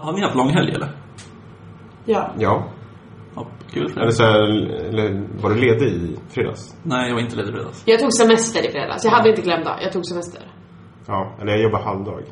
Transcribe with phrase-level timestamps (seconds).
[0.00, 0.88] Har ni haft långhelg eller?
[2.04, 2.34] Ja.
[2.38, 2.68] Ja.
[3.36, 4.10] Ja, kul Eller er.
[4.10, 4.42] så här,
[4.88, 6.76] eller var du ledig i fredags?
[6.82, 7.82] Nej, jag var inte ledig i fredags.
[7.86, 9.04] Jag tog semester i fredags.
[9.04, 9.78] Jag hade inte klämdag.
[9.82, 10.42] Jag tog semester.
[11.06, 12.22] Ja, eller jag jobbar halvdag.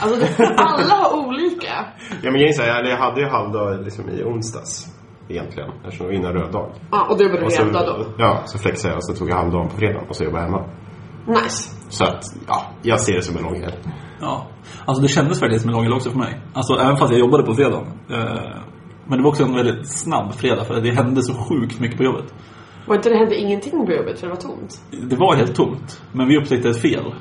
[0.00, 1.72] Alltså, det, alla har olika.
[2.22, 4.86] Ja, men är så här, eller jag hade ju halvdag liksom i onsdags.
[5.28, 6.72] Egentligen, eftersom det var innan röd dag.
[6.90, 8.06] Ja, och du jobbade så, helgdag då.
[8.18, 10.50] Ja, så flexade jag och så tog jag halvdagen på fredagen och så jobbade jag
[10.52, 10.66] hemma.
[11.26, 11.70] Nice.
[11.88, 13.76] Så att, ja, jag ser det som en lång helg.
[14.20, 14.46] Ja.
[14.84, 16.40] Alltså det kändes verkligen som en lång också för mig.
[16.52, 17.86] Alltså även fast jag jobbade på fredagen.
[18.10, 18.62] Eh,
[19.06, 22.04] men det var också en väldigt snabb fredag för det hände så sjukt mycket på
[22.04, 22.34] jobbet.
[22.86, 24.82] Var inte det hände ingenting på jobbet för det var tomt?
[25.10, 26.02] Det var helt tomt.
[26.12, 27.14] Men vi upptäckte ett fel.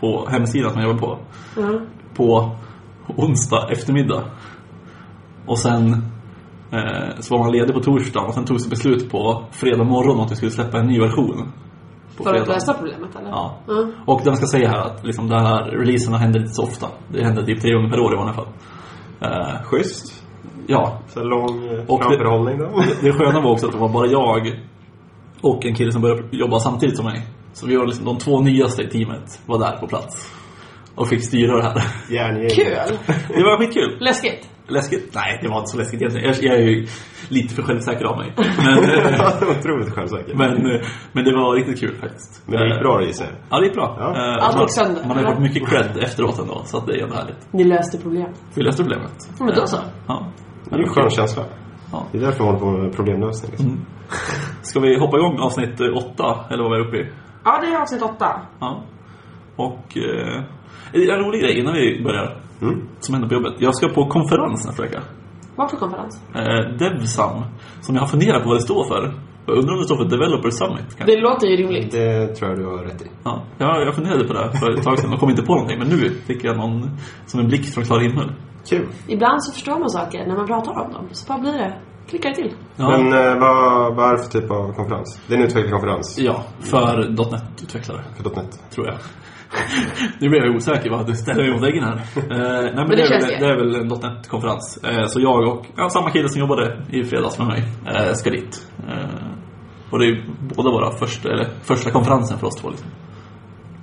[0.00, 1.18] På hemsidan som jag jobbade på.
[1.56, 1.80] Ja.
[2.14, 2.56] På
[3.16, 4.24] onsdag eftermiddag.
[5.46, 5.92] Och sen
[6.72, 10.20] eh, så var man ledig på torsdagen och sen togs det beslut på fredag morgon
[10.20, 11.52] att vi skulle släppa en ny version.
[12.22, 12.52] På För att fredag.
[12.54, 13.30] lösa problemet eller?
[13.30, 13.58] Ja.
[13.66, 13.86] Ja.
[14.06, 16.86] Och den ska säga här att liksom, det här releaserna händer inte så ofta.
[17.08, 18.48] Det händer typ tre gånger per år i vanliga fall.
[19.20, 20.24] Eh, Schysst.
[20.66, 22.82] ja, Så lång eh, Och det- framförhållning då.
[23.02, 24.60] det sköna var också att det var bara jag
[25.42, 27.22] och en kille som började jobba samtidigt som mig.
[27.52, 30.32] Så vi var liksom de två nyaste i teamet var där på plats.
[30.94, 31.82] Och fick styra det här.
[32.10, 32.48] Järngäng.
[32.50, 32.98] Kul!
[33.28, 33.96] Det var skitkul.
[34.00, 34.48] Läskigt.
[34.68, 35.14] Läskigt?
[35.14, 36.26] Nej, det var inte så läskigt egentligen.
[36.28, 36.86] Jag, jag är ju
[37.28, 38.32] lite för självsäker av mig.
[38.36, 38.78] Men,
[39.14, 40.34] eh, Otroligt självsäker.
[40.34, 40.80] men, eh,
[41.12, 42.42] men det var riktigt kul faktiskt.
[42.46, 43.34] Men det gick bra gissar jag.
[43.50, 43.96] Ja, det gick bra.
[43.98, 44.08] Ja.
[44.16, 47.02] Eh, Allt man, man har ju fått mycket cred efteråt ändå, så att det är
[47.02, 47.52] ändå härligt.
[47.52, 48.42] Ni löste problemet.
[48.54, 49.12] Vi löste problemet.
[49.38, 49.76] Ja, men då så.
[50.06, 50.26] Ja.
[50.68, 51.44] Det är ju en skön känsla.
[51.92, 52.06] Ja.
[52.12, 53.50] Det är därför man håller på med problemlösning.
[53.50, 53.86] Liksom.
[54.62, 57.06] Ska vi hoppa igång avsnitt eh, åtta, eller vad vi är uppe i?
[57.44, 58.40] Ja, det är avsnitt åtta.
[58.60, 58.82] Ja.
[59.56, 60.42] Och eh,
[60.92, 62.88] en rolig grej innan vi börjar, Mm.
[63.00, 63.54] som händer på jobbet.
[63.58, 65.00] Jag ska på konferens nästa vecka.
[65.56, 66.20] Vad för konferens?
[66.34, 67.42] Eh, Devsam,
[67.80, 69.14] som jag har funderat på vad det står för.
[69.46, 71.04] Jag undrar om det står för Developer Summit kanske?
[71.16, 71.92] Det låter ju rimligt.
[71.92, 73.06] Det tror jag du har rätt i.
[73.24, 75.78] Ja, jag, jag funderade på det för ett tag sedan och kom inte på någonting.
[75.78, 76.90] Men nu fick jag någon,
[77.26, 78.32] som en blixt från klar himmel.
[78.68, 78.86] Kul.
[79.08, 81.08] Ibland så förstår man saker när man pratar om dem.
[81.12, 81.74] Så bara blir det.
[82.08, 82.52] Klickar till.
[82.76, 85.20] Ja, Men eh, vad, vad är det för typ av konferens?
[85.26, 88.62] Det är en utvecklingskonferens ja för .NET-utvecklare, för .NET.
[88.70, 88.96] tror jag.
[90.20, 91.96] nu blir jag osäker, vad du ställer mig mot väggen här.
[92.16, 93.46] Eh, nej, men, det det, är väl, det.
[93.46, 94.84] är väl en .NET-konferens.
[94.84, 98.30] Eh, så jag och ja, samma kille som jobbade i fredags med mig eh, ska
[98.30, 98.66] dit.
[98.88, 99.32] Eh,
[99.90, 100.24] och det är
[100.56, 102.70] båda våra första, eller första konferensen för oss två.
[102.70, 102.88] Liksom.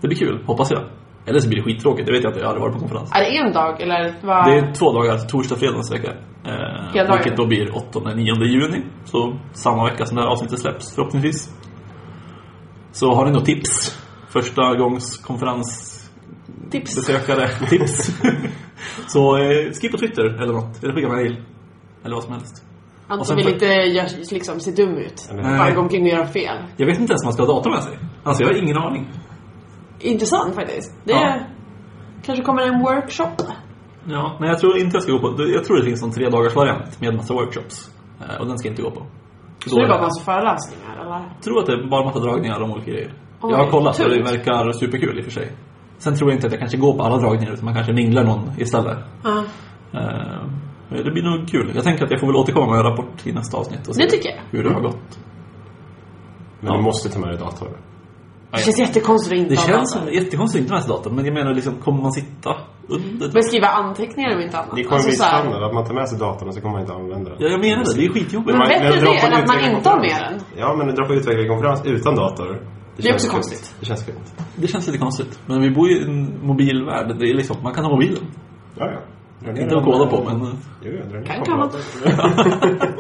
[0.01, 0.81] Det blir kul, hoppas jag.
[1.25, 3.11] Eller så blir det skittråkigt, det vet jag inte, jag har aldrig varit på konferens.
[3.15, 4.45] Är det en dag eller vad?
[4.45, 6.11] Det är två dagar, torsdag, fredag nästa vecka.
[6.45, 8.83] Eh, vilket då blir 8-9 juni.
[9.05, 11.55] Så samma vecka som det här avsnittet släpps förhoppningsvis.
[12.91, 13.99] Så har ni något tips?
[14.29, 17.69] Första gångs konferensbesökare Tips.
[17.69, 18.21] tips?
[19.07, 20.83] så eh, skriv på Twitter eller något.
[20.83, 21.43] Eller skicka mail.
[22.03, 22.63] Eller vad som helst.
[23.07, 25.29] Och Anton vill för- inte gör, liksom se dum ut.
[25.33, 25.57] Nej.
[25.57, 26.57] Bara gå omkring och göra fel.
[26.77, 27.97] Jag vet inte ens om man ska ha dator med sig.
[28.23, 29.09] Alltså jag har ingen aning.
[29.99, 30.93] Intressant faktiskt.
[31.03, 31.27] Det Ja.
[31.27, 31.49] är,
[32.25, 33.35] kanske kommer en workshop.
[34.05, 35.35] Ja, men jag tror inte jag ska gå på...
[35.47, 37.91] Jag tror det finns en tre dagars variant med massa workshops.
[38.21, 39.05] Eh, och den ska jag inte gå på.
[39.65, 41.11] Så det är bara massa föreläsningar eller?
[41.35, 43.13] Jag tror att det är bara en massa dragningar om olika grejer.
[43.41, 45.51] Oj, jag har kollat och det verkar superkul i och för sig.
[45.97, 48.23] Sen tror jag inte att jag kanske går på alla dragningar utan man kanske minglar
[48.23, 48.97] någon istället.
[49.23, 49.43] Ja.
[49.93, 51.71] Eh, det blir nog kul.
[51.75, 54.03] Jag tänker att jag får väl återkomma med en rapport i nästa avsnitt och se
[54.03, 54.37] Det tycker jag.
[54.51, 55.19] hur det har gått.
[56.59, 56.77] Men Ja.
[56.77, 57.69] du måste ta med dig dator.
[58.51, 60.05] Det känns jättekonstigt att inte Det känns dator.
[60.05, 62.51] som jättekonstigt att inte ha datorn men jag menar liksom, kommer man sitta
[62.87, 64.75] under Men skriva anteckningar om inte annat.
[64.75, 66.81] Det kommer Alltså bli standard att man tar med sig datorn och så kommer man
[66.81, 67.37] inte använda den.
[67.41, 67.93] Ja, jag menar det.
[67.95, 68.49] Det är skitjobbigt.
[68.49, 70.39] Men Man- bättre det än att man inte har med den.
[70.61, 72.61] Ja, men dra på utvecklingskonferens utan dator.
[73.07, 73.33] Är känns också skumt.
[73.33, 73.75] konstigt.
[73.79, 74.45] Det känns skumt.
[74.55, 75.39] Det känns lite konstigt.
[75.45, 77.15] Men vi bor ju i en mobil värld.
[77.19, 78.23] Det är liksom, man kan ha mobilen.
[78.77, 78.99] Ja, ja.
[79.51, 80.57] Ner Inte att koda på men...
[80.83, 81.71] Jo, ja, dra ner Kan kabeln.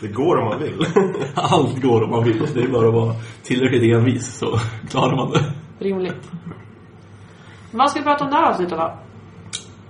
[0.00, 0.86] Det går om man vill.
[1.34, 2.46] Allt går om man vill.
[2.54, 4.58] Det är bara att vara tillräckligt envis så
[4.90, 5.44] klarar man det.
[5.78, 6.30] Rimligt.
[7.72, 8.98] Vad ska vi prata om det här avsnittet då?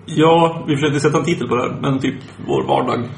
[0.07, 2.15] Ja, vi försökte sätta en titel på det här, men typ
[2.47, 3.09] vår vardag.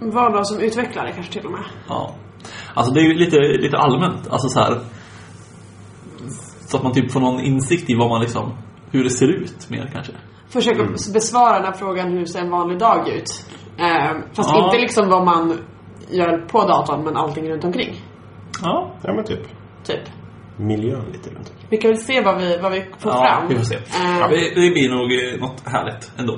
[0.00, 1.64] Vardag som utvecklare kanske till och med.
[1.88, 2.14] Ja.
[2.74, 4.28] Alltså det är ju lite, lite allmänt.
[4.30, 4.80] Alltså så här.
[6.66, 8.52] Så att man typ får någon insikt i vad man liksom,
[8.90, 10.12] hur det ser ut mer kanske.
[10.48, 10.82] Försöka
[11.14, 13.46] besvara den här frågan hur ser en vanlig dag ut?
[13.78, 14.64] Eh, fast Ja.
[14.66, 15.58] inte liksom vad man
[16.10, 17.94] gör på datorn men allting runt omkring.
[18.62, 18.94] Ja.
[19.02, 19.40] Ja, men typ.
[19.84, 20.00] Typ.
[20.56, 21.66] Miljön lite runt omkring.
[21.70, 23.48] Vi kan väl se vad vi, vad vi får ja, fram.
[23.48, 23.74] vi får se.
[23.74, 26.32] Eh, Ja, det, det blir nog eh, något härligt ändå.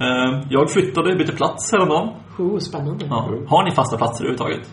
[0.00, 2.08] Eh, Jag flyttade, bytte plats häromdagen.
[2.38, 3.06] oh, spännande.
[3.10, 3.28] Ja.
[3.48, 4.70] Har ni fasta platser överhuvudtaget?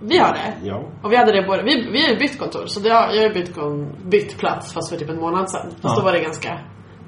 [0.00, 0.54] Vi har det.
[0.68, 0.88] Ja.
[1.02, 3.22] Och vi hade det både, vi, vi har ju bytt kontor så det har, jag
[3.22, 5.70] har bytt, kon, bytt plats fast för typ en månad sedan.
[5.70, 5.94] Fast Ja.
[5.96, 6.48] då var det ganska,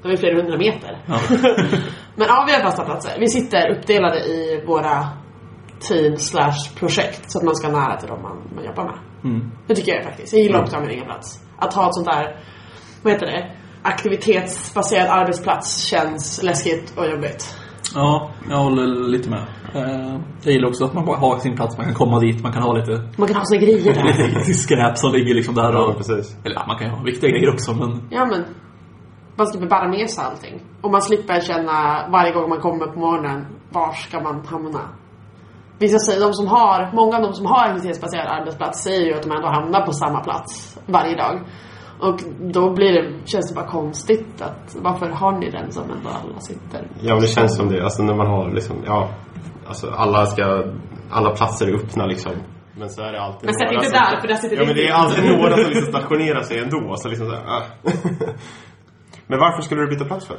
[0.01, 1.03] det var ju flera hundra meter.
[1.07, 1.19] Ja.
[2.15, 3.11] Men ja, vi har fasta platser.
[3.19, 5.07] Vi sitter uppdelade i våra
[5.79, 8.97] team slash projekt så att man ska nära till dem man, man jobbar med.
[9.23, 9.51] Mm.
[9.67, 10.33] Det tycker jag faktiskt.
[10.33, 11.39] Jag gillar också att ha min egen plats.
[11.57, 12.39] Att ha ett sånt där,
[13.03, 13.51] vad heter det?
[13.85, 17.57] aktivitetsbaserad arbetsplats känns läskigt och jobbigt.
[17.95, 19.43] Ja, jag håller lite med.
[19.75, 22.53] Eh, Jag gillar också att man bara har sin plats, man kan komma dit, man
[22.53, 24.27] kan ha lite, Man kan ha sina grejer där.
[24.39, 25.97] lite skräp som ligger liksom där Ja, och...
[25.97, 26.37] precis.
[26.45, 28.07] Eller ja, man kan ju ha viktiga grejer också men...
[28.11, 28.43] Ja men,
[29.35, 30.61] man slipper bära med sig allting.
[30.81, 34.81] Och man slipper känna varje gång man kommer på morgonen, var ska man hamna?
[35.79, 39.23] Vissa säger, de som har, många av de som har aktivitetsbaserad arbetsplats säger ju att
[39.23, 41.41] de ändå hamnar på samma plats varje dag.
[41.99, 42.19] Och
[42.53, 46.39] då blir det, känns det bara konstigt att, varför har ni den som ändå alla
[46.39, 46.87] sitter?
[47.01, 47.83] Ja, men det känns som det.
[47.83, 49.09] Alltså när man har liksom, ja,
[49.67, 50.63] alltså alla ska,
[51.11, 52.31] alla platser är öppna liksom.
[52.77, 54.75] Men så är det alltid Men sätt inte som- där, för där sitter Ja, men
[54.75, 56.93] det är alltid några som liksom stationerar sig ändå.
[56.97, 57.63] Så liksom så här, ah.
[59.27, 60.37] Men varför skulle du byta plats för?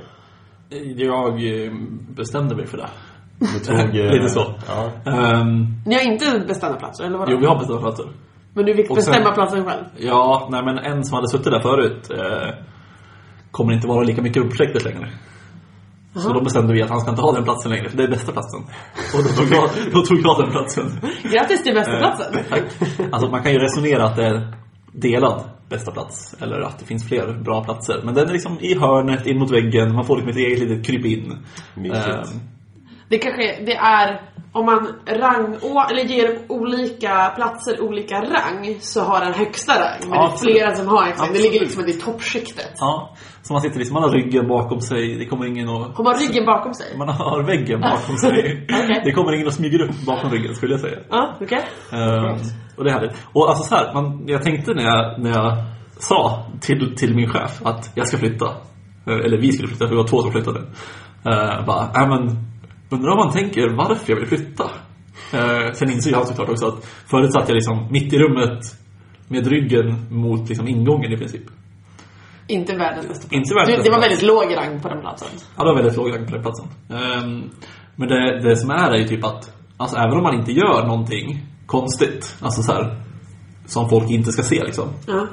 [0.96, 1.72] Jag eh,
[2.08, 2.88] bestämde mig för det.
[3.38, 4.54] Du tog, eh, Lite så.
[4.68, 4.90] Ja.
[5.12, 7.32] Ehm, Ni har inte bestämda platser, eller vadå?
[7.32, 8.06] jo, vi har bestämt platser.
[8.54, 9.84] Men du fick Och sen- bestämma platsen själv?
[9.96, 12.54] Ja, nej men en som hade suttit där förut eh,
[13.50, 15.10] kommer inte vara lika mycket projektet längre.
[16.16, 18.08] Så då bestämde vi att han ska inte ha den platsen längre, för det är
[18.08, 18.60] bästa platsen.
[19.14, 20.86] Och då tog jag, då tog jag den platsen.
[21.32, 22.34] Grattis till bästa Eh, platsen!
[23.12, 24.52] Alltså man kan ju resonera att det är
[24.92, 28.00] delad bästa plats, eller att det finns fler bra platser.
[28.04, 30.86] Men den är liksom i hörnet, in mot väggen, man får liksom ett eget litet
[30.86, 31.38] krypin.
[31.74, 32.06] Mysigt.
[32.06, 32.40] Ehm,
[33.08, 34.20] Det kanske det är
[34.52, 35.54] om man rang,
[35.90, 40.00] eller ger olika platser olika rang så har den högsta rang.
[40.00, 40.56] Men Ja, det är absolut.
[40.56, 41.18] flera som har exakt.
[41.18, 41.52] Det Absolut.
[41.52, 42.72] ligger liksom i toppskiktet.
[42.78, 45.96] ja, så man sitter liksom, man har ryggen bakom sig, det kommer ingen att...
[45.96, 46.98] Har man ryggen bakom sig?
[46.98, 48.30] Man har väggen bakom sig.
[48.82, 49.00] Okej.
[49.04, 50.98] Det kommer ingen att smyger upp bakom ryggen skulle jag säga.
[51.10, 51.62] Ja, okej.
[51.92, 52.36] Ehm,
[52.76, 53.16] och det är härligt.
[53.32, 55.56] Och alltså så här, man, jag tänkte när jag, när jag
[55.98, 58.46] sa till, till min chef att jag ska flytta.
[59.06, 60.58] eh, Eller vi skulle flytta, för vi var två som flyttade.
[60.60, 62.44] Uh, bara, äh, men
[62.94, 64.64] undrar om man tänker varför jag vill flytta.
[65.34, 68.60] Uh, sen insåg jag såklart också att förut satt jag liksom mitt i rummet
[69.28, 71.42] med ryggen mot liksom ingången i princip.
[72.46, 73.36] Inte världens bästa.
[73.36, 75.28] Inte världens det, bästa det var väldigt låg rang på den platsen.
[75.56, 76.66] Ja, det var väldigt låg rang på den platsen.
[76.90, 77.50] Ehm,
[77.96, 80.86] men det, det som är är ju typ att, alltså även om man inte gör
[80.86, 82.96] någonting konstigt, alltså så här,
[83.66, 84.88] som folk inte ska se liksom.
[85.06, 85.26] Ja.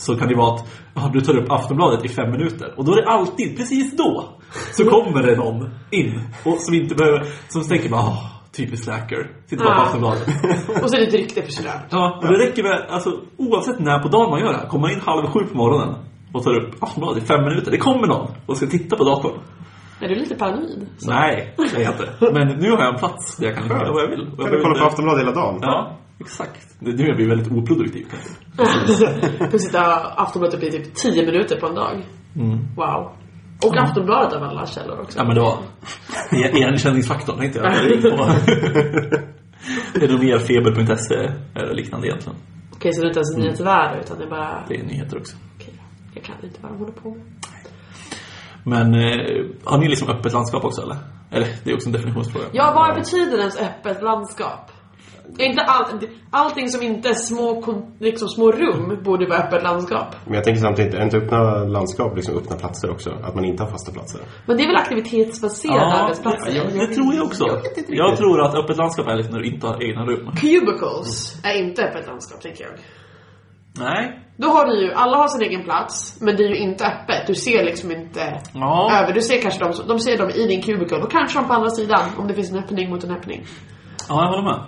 [0.00, 2.92] Så kan det vara att ja, du tar upp Aftonbladet i fem minuter och då
[2.92, 4.28] är det alltid, precis då,
[4.72, 9.30] så kommer det någon in och som inte behöver, som tänker bara åh, typiskt slacker,
[9.46, 9.84] sitter bara på Ja.
[9.86, 10.28] Aftonbladet.
[10.82, 11.86] Och så är det ett rykte förstört.
[11.90, 14.82] Ja, och det räcker med, alltså oavsett när på dagen man gör det här, kommer
[14.82, 15.94] man in halv sju på morgonen
[16.32, 19.38] och tar upp Aftonbladet i fem minuter, det kommer någon och ska titta på datorn.
[20.02, 20.86] Är du lite paranoid?
[21.06, 22.32] Nej, det är jag inte.
[22.32, 24.20] Men nu har jag en plats där jag kan göra vad jag vill.
[24.20, 25.58] Och jag Kan du kolla på Aftonbladet hela dagen?
[25.62, 26.76] Ja, exakt.
[26.78, 28.06] Det är nu jag blir väldigt oproduktiv.
[29.52, 29.80] Du sitta
[30.16, 32.02] Aftonbladet i typ 10 minuter på en dag.
[32.76, 33.12] Wow.
[33.64, 35.18] Och Aftonbladet av alla källor också.
[35.18, 35.58] Ja men det var
[36.32, 37.72] e- igenkänningsfaktorn tänkte jag.
[37.72, 38.02] Det är
[40.04, 41.14] är nog mer feber.se
[41.54, 42.38] eller liknande egentligen.
[42.72, 43.42] Okej, så det är inte ens Mm.
[43.44, 44.64] nyhetsvärde utan det är bara...
[44.68, 45.36] Det är nyheter också.
[45.56, 45.74] Okej,
[46.14, 47.22] jag kan inte vad de håller på med.
[48.64, 50.96] Men eh, har ni liksom öppet landskap också eller?
[51.30, 52.44] Eller det är också en definitionsfråga.
[52.52, 54.69] Ja, vad betyder ens öppet landskap?
[55.38, 55.84] Är Inte all,
[56.30, 57.64] allting som inte är små,
[57.98, 60.14] liksom små rum borde vara öppet landskap.
[60.24, 63.10] Men jag tänker samtidigt, är inte öppna landskap liksom öppna platser också?
[63.22, 64.20] Att man inte har fasta platser?
[64.46, 66.52] Men det är väl aktivitetsbaserade Ja, arbetsplatser?
[66.56, 67.44] ja, det tror jag också.
[67.46, 67.60] Jag.
[67.88, 70.30] Jag tror att öppet landskap är liksom när du inte har egna rum.
[70.40, 72.72] Cubicles är inte öppet landskap, tänker jag.
[73.78, 74.20] Nej.
[74.36, 77.26] Då har du ju, alla har sin egen plats, men det är ju inte öppet.
[77.26, 78.90] Du ser liksom inte Ja.
[79.02, 79.12] över.
[79.12, 81.54] Du ser kanske dem, som- de ser dem i din cubicle och kanske de på
[81.54, 83.44] andra sidan om det finns en öppning mot en öppning.
[84.08, 84.60] Ja, jag håller med.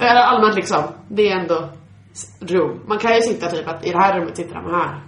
[0.00, 1.68] Eller allmänt liksom, det är ändå
[2.40, 2.84] rum.
[2.86, 5.02] Man kan ju sitta typ att i det här rummet sitter de här.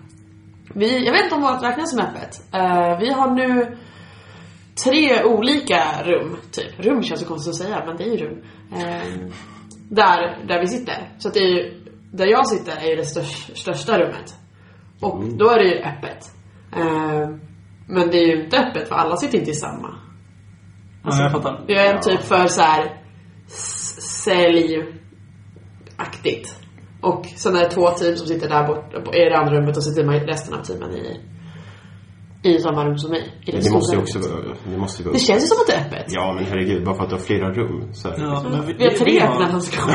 [0.74, 2.40] Vi, jag vet inte om vårt räknas som öppet.
[2.54, 3.76] Eh, vi har nu
[4.84, 6.80] tre olika rum, typ.
[6.80, 8.42] Rum känns så konstigt att säga, men det är ju rum.
[8.72, 9.32] Eh,
[9.90, 11.12] där, där vi sitter.
[11.18, 14.34] Så att det är ju, där jag sitter är ju det största, största rummet.
[15.00, 16.32] Och då är det ju öppet.
[16.76, 17.28] Eh,
[17.86, 19.94] men det är ju inte öppet för alla sitter inte i samma.
[21.04, 21.64] Ja, jag fattar.
[21.66, 23.02] Vi har en typ för så här
[24.28, 26.54] säljaktigt.
[27.00, 29.84] Och sen är det två team som sitter där borta i det andra rummet och
[29.84, 31.20] så sitter man resten av teamen i,
[32.42, 33.34] i samma rum som mig.
[33.46, 34.40] I det, Det måste ju också vara,
[34.72, 36.04] det måste ju vara Det känns ju som att det är öppet.
[36.08, 38.50] Ja men herregud, bara för att du har flera rum så är det Ja, liksom.
[38.52, 39.90] men Vi har tre öppna landskap.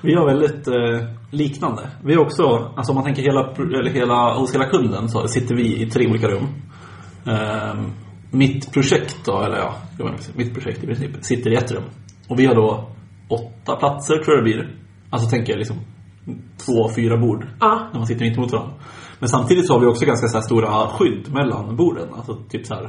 [0.00, 1.90] Vi har väldigt eh, liknande.
[2.04, 2.42] Vi har också,
[2.76, 6.06] alltså om man tänker hela, eller hela, hos hela kunden så sitter vi i tre
[6.10, 6.46] olika rum.
[7.26, 7.92] Ehm,
[8.30, 11.84] mitt projekt då, eller ja, jag menar, mitt projekt i princip, sitter i ett rum.
[12.28, 12.88] Och vi har då
[13.28, 14.76] åtta platser tror jag det blir.
[15.10, 15.76] Alltså tänker jag liksom
[16.66, 17.46] två, fyra bord.
[17.60, 17.88] Ja.
[17.92, 18.74] När man sitter mitt emot varandra.
[19.18, 22.08] Men samtidigt så har vi också ganska så här stora skydd mellan borden.
[22.14, 22.82] Alltså typ så här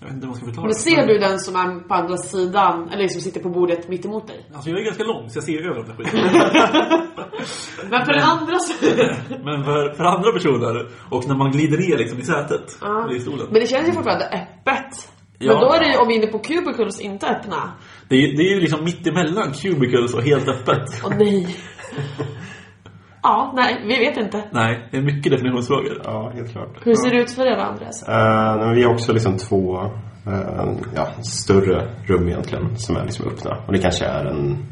[0.00, 2.16] Jag vet inte hur man ska förklara Men ser du den som är på andra
[2.16, 4.46] sidan, eller som sitter på bordet mitt emot dig?
[4.54, 6.20] Alltså jag är ganska lång så jag ser över den skiten.
[7.90, 9.16] Men för den andra sidan...
[9.44, 13.04] Men för, för andra personer, och när man glider ner liksom i sätet, Ja.
[13.04, 13.46] eller i stolen.
[13.50, 15.12] Men det känns ju fortfarande öppet.
[15.38, 15.52] Ja.
[15.52, 17.72] Men då är det ju, om vi är inne på cubicles, inte öppna.
[18.10, 21.02] Det är, det är ju liksom mitt emellan cubicles och helt öppet.
[21.04, 21.56] Åh nej.
[23.22, 24.44] Ja, nej, vi vet inte.
[24.52, 26.02] Nej, det är mycket definitionsfrågor.
[26.04, 26.76] Ja, helt klart.
[26.82, 28.04] Hur ser det ut för er då, Andreas?
[28.58, 29.80] Men vi har också liksom två
[30.26, 33.56] eh, ja, större rum egentligen som är liksom öppna.
[33.66, 34.66] Och det kanske är en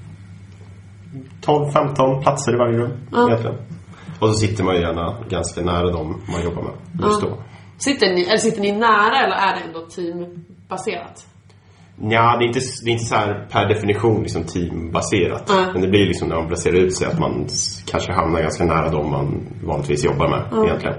[1.46, 2.92] 12-15 platser i varje rum
[3.28, 3.56] egentligen.
[4.20, 7.42] Och så sitter man ju gärna ganska nära dem man jobbar med just då.
[7.78, 11.26] Sitter ni, eller sitter ni nära eller är det ändå teambaserat?
[12.00, 15.50] Ja, det är inte, det är inte så här per definition liksom teambaserat.
[15.50, 15.72] Mm.
[15.72, 17.46] Men det blir liksom när man placerar ut sig att man
[17.86, 20.96] kanske hamnar ganska nära dem man vanligtvis jobbar med egentligen.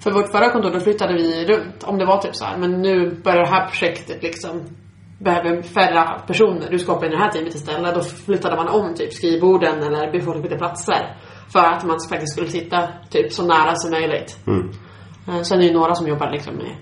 [0.00, 2.58] För vårt förra kontor då flyttade vi runt, om det var typ så här.
[2.58, 4.62] Men nu börjar det här projektet liksom
[5.18, 6.70] behöver färre personer.
[6.70, 7.94] Du ska hoppa in i det här teamet istället.
[7.94, 11.16] Då flyttade man om typ skrivborden eller befolkade platser.
[11.52, 14.38] För att man faktiskt skulle sitta typ så nära som möjligt.
[14.46, 14.70] Mm.
[15.28, 16.76] Eh, Sen är det ju några som jobbar liksom med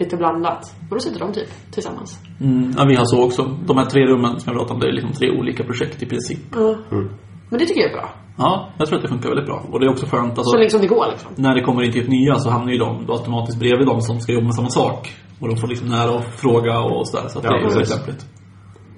[0.00, 0.74] lite blandat.
[0.90, 2.18] Och då sitter de typ tillsammans.
[2.40, 3.42] Mm, ja, vi har så också.
[3.66, 6.06] De här tre rummen som jag pratade om, det är liksom tre olika projekt i
[6.06, 6.38] princip.
[7.50, 8.10] Men det tycker jag är bra.
[8.38, 9.64] Ja, jag tror att det funkar väldigt bra.
[9.72, 11.30] Och det är också skönt, alltså, Så länge som det går liksom.
[11.36, 14.00] när det kommer in till ett nya så hamnar ju de då automatiskt bredvid de
[14.00, 15.14] som ska jobba med samma sak.
[15.40, 17.28] Och de får liksom nära att fråga och sådär.
[17.28, 18.26] Så att Ja, det är väldigt lämpligt.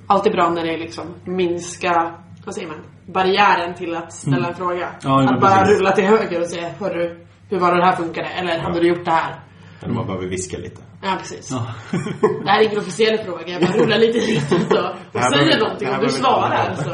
[0.07, 2.77] Alltid bra när det är liksom minska, vad säger man,
[3.15, 4.87] barriären till att ställa en fråga.
[4.89, 4.99] Mm.
[5.05, 5.79] Ja, att bara precis.
[5.79, 8.29] rulla till höger och säga, hörru, hur var det det här funkade?
[8.29, 9.35] Eller hade du gjort det här?
[9.83, 10.83] Eller man behöver viska lite.
[11.03, 11.49] Ja, precis.
[11.51, 11.67] Ja.
[12.45, 14.59] Det här är ingen officiell fråga, jag bara rullar lite hit och
[15.15, 16.91] Och säger behöver- någonting om du svarar så.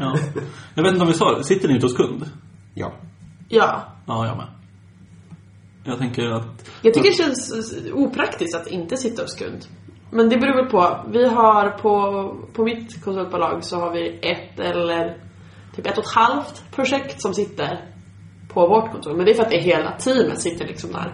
[0.00, 0.16] ja.
[0.74, 1.44] Jag vet inte om vi sa det.
[1.44, 2.24] Sitter ni ute hos kund?
[2.74, 2.92] Ja.
[3.48, 3.82] Ja.
[4.06, 4.46] Ja, jag med.
[5.84, 6.70] Jag tänker att...
[6.82, 9.66] Jag tycker det känns opraktiskt att inte sitta hos kund.
[10.10, 11.04] Men det beror väl på.
[11.12, 15.16] Vi har på, på mitt konsultbolag så har vi ett eller
[15.76, 17.84] typ ett och ett halvt projekt som sitter
[18.56, 19.12] på vårt kontor.
[19.16, 21.08] Men det är för att det hela teamet sitter liksom där.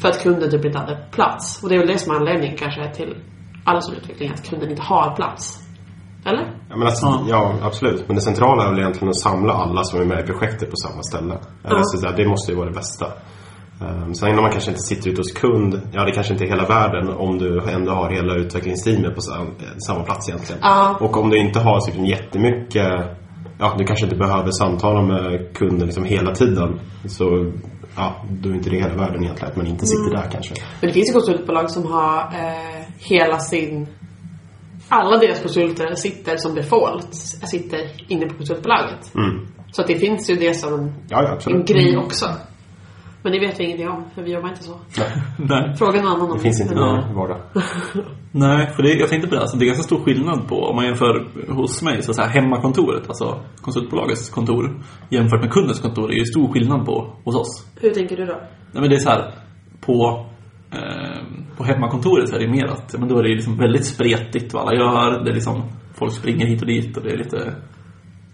[0.00, 1.62] För att kunden typ inte hade plats.
[1.62, 3.12] Och det är väl det som är anledningen kanske till
[3.64, 5.58] alla som utveckling, att kunden inte har plats.
[6.26, 6.44] Eller?
[6.70, 7.24] Ja, men alltså, Ja.
[7.28, 7.66] ja.
[7.66, 8.04] absolut.
[8.08, 10.76] Men det centrala är väl egentligen att samla alla som är med i projektet på
[10.76, 11.34] samma ställe.
[11.64, 11.82] Eller, Ja.
[11.84, 13.06] så, så här, det måste ju vara det bästa.
[13.80, 16.48] Um, sen när man kanske inte sitter ute hos kund, ja det kanske inte är
[16.48, 19.46] hela världen om du ändå har hela utvecklingsteamet på sam,
[19.86, 20.60] samma plats egentligen.
[20.64, 20.96] Ja.
[21.00, 22.92] Och om du inte har så jättemycket,
[23.62, 26.80] ja du kanske inte behöver samtala med kunden liksom hela tiden.
[27.06, 27.52] Så
[27.96, 30.20] ja, då är inte det hela världen egentligen att man inte sitter Mm.
[30.20, 30.54] där kanske.
[30.80, 33.86] Men det finns ju konsultbolag som har eh, hela sin...
[34.88, 37.14] Alla deras konsulter sitter som default,
[37.52, 39.14] sitter inne på konsultbolaget.
[39.14, 39.46] Mm.
[39.72, 42.26] Så det finns ju det som Ja, ja en grej också.
[43.22, 44.74] Men det vet vi ingenting om, för vi jobbar inte så.
[45.38, 45.76] Nej.
[45.76, 47.08] Fråga någon annan om Det finns inte i Ja.
[47.14, 47.40] vardag.
[48.32, 49.40] Nej, för det, jag tänkte på det.
[49.40, 52.28] Alltså, det är ganska stor skillnad på, om man jämför hos mig, så, så här,
[52.28, 57.36] hemmakontoret, alltså konsultbolagets kontor, jämfört med kundens kontor, det är ju stor skillnad på hos
[57.36, 57.66] oss.
[57.80, 58.32] Hur tänker du då?
[58.72, 59.34] Nej, men det är så här,
[59.80, 60.26] på,
[60.72, 61.22] eh,
[61.56, 64.54] på hemmakontoret så är det mer att, men då är det ju liksom väldigt spretigt
[64.54, 65.24] vad alla gör.
[65.24, 65.62] Det är liksom,
[65.94, 67.54] folk springer hit och dit och det är lite,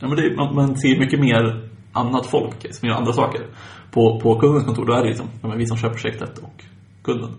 [0.01, 1.68] ja men det, man, man ser mycket mer
[1.99, 3.47] annat folk som gör andra saker.
[3.91, 6.65] På, på kundens kontor, då är det liksom, ja, men vi som kör projektet och
[7.05, 7.31] kunden.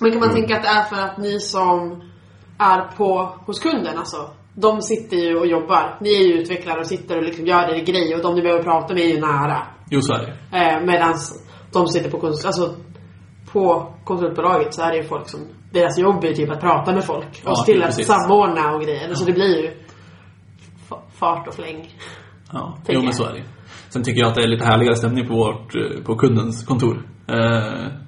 [0.00, 2.02] Men kan man tänka att det är för att ni som
[2.58, 5.98] är på, hos kunden, alltså de sitter ju och jobbar.
[6.00, 8.62] Ni är ju utvecklare och sitter och liksom gör er grej och de ni behöver
[8.62, 9.66] prata med är ju nära.
[9.90, 10.58] Jo, så är det.
[10.58, 11.14] Eh, Medan
[11.72, 12.74] de sitter på konsult, alltså
[13.52, 15.40] på konsultbolaget så är det ju folk som,
[15.72, 18.82] deras jobb är ju typ att prata med folk och Ja, till att samordna och
[18.82, 19.14] grejer.
[19.14, 19.70] Så det blir ju
[20.88, 21.94] fa- fart och fläng.
[22.52, 23.42] Ja, jo men så är det
[23.92, 27.02] Sen tycker jag att det är lite härligare stämning på, vårt, eh, på kundens kontor.
[27.28, 27.36] Eh,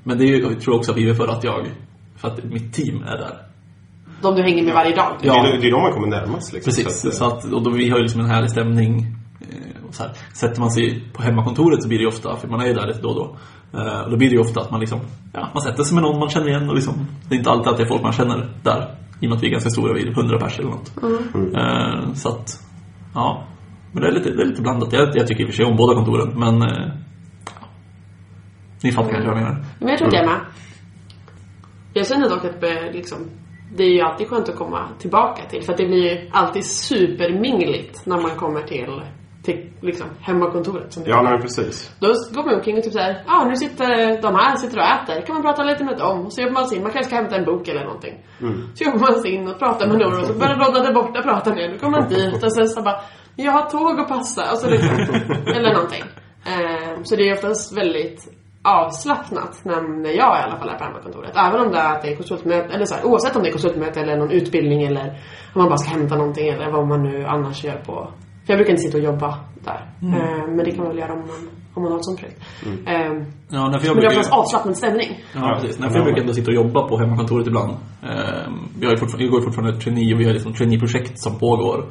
[0.05, 1.67] Men det är, ju- jag tror också att det är för att jag,
[2.17, 3.37] för att mitt team är där.
[4.23, 5.17] De du hänger med varje dag.
[5.23, 5.43] Ja.
[5.43, 6.71] Det, är, det är då man kommer närmast liksom.
[6.71, 9.07] Precis, att, så att, och då, vi har ju liksom en härlig stämning.
[9.41, 12.49] Eh, Och så här, sätter man sig på hemmakontoret så blir det ju ofta, för
[12.49, 13.37] man är ju där lite då och då.
[13.81, 15.01] Eh, och Då blir det ju ofta att man liksom,
[15.33, 17.69] ja, man sätter sig med någon man känner igen och liksom, det är inte alltid
[17.69, 18.95] att det är folk man känner där.
[19.21, 20.93] I och med att vi är ganska stora, vi är 100 pers eller något.
[21.57, 22.61] Eh, Så att,
[23.15, 23.45] ja.
[23.95, 24.93] Men det är lite, det är lite blandat.
[24.93, 26.89] Jag, jag tycker i och för sig om båda kontoren, men eh.
[28.85, 29.65] Ni fattar kanske vad jag menar.
[29.79, 30.41] Men jag tror att jag är med.
[31.93, 33.19] Jag känner dock att eh, liksom,
[33.77, 35.63] det är ju alltid skönt att komma tillbaka till.
[35.63, 39.03] För att det blir ju alltid supermingligt när man kommer till,
[39.43, 40.93] till liksom, hemmakontoret.
[40.93, 41.23] Som Ja, är.
[41.23, 41.97] nej, precis.
[42.01, 44.85] Då går man omkring och typ såhär, ja ah, nu sitter de här sitter och
[44.85, 45.27] äter.
[45.27, 46.27] Kan man prata lite med dem?
[46.27, 48.15] Och så jobbar man sig in, man kanske ska hämta en bok eller någonting.
[48.75, 51.23] Så jobbar man sig in och pratar med några och så börjar någon där borta
[51.23, 51.73] prata med en.
[51.73, 53.01] Då kommer man dit och sen så bara,
[53.37, 54.53] jag har tåg att passa.
[54.53, 54.89] Och så liksom,
[55.47, 56.05] eller någonting.
[56.47, 60.85] Ehm, så det är oftast väldigt avslappnat när, när jag i alla fall är på
[60.85, 61.37] hemmakontoret.
[61.37, 63.53] Även om det är, att det är konsultmöte, eller så här, oavsett om det är
[63.53, 65.05] konsultmöte eller någon utbildning eller
[65.55, 68.13] om man bara ska hämta någonting eller vad man nu annars gör på.
[68.47, 69.91] För jag brukar inte sitta och jobba där.
[70.03, 72.41] Eh, men det kan man väl göra om man, om man har ett sånt projekt.
[72.87, 75.09] Eh, Ja, men det har en avslappnad stämning.
[75.35, 75.79] Ja, precis.
[75.79, 77.71] Nej, för jag brukar ändå sitta och jobba på hemmakontoret ibland.
[78.03, 81.39] Eh, vi har fortfarande, jag går fortfarande ett trainee och vi har liksom trainee-projekt som
[81.39, 81.87] pågår.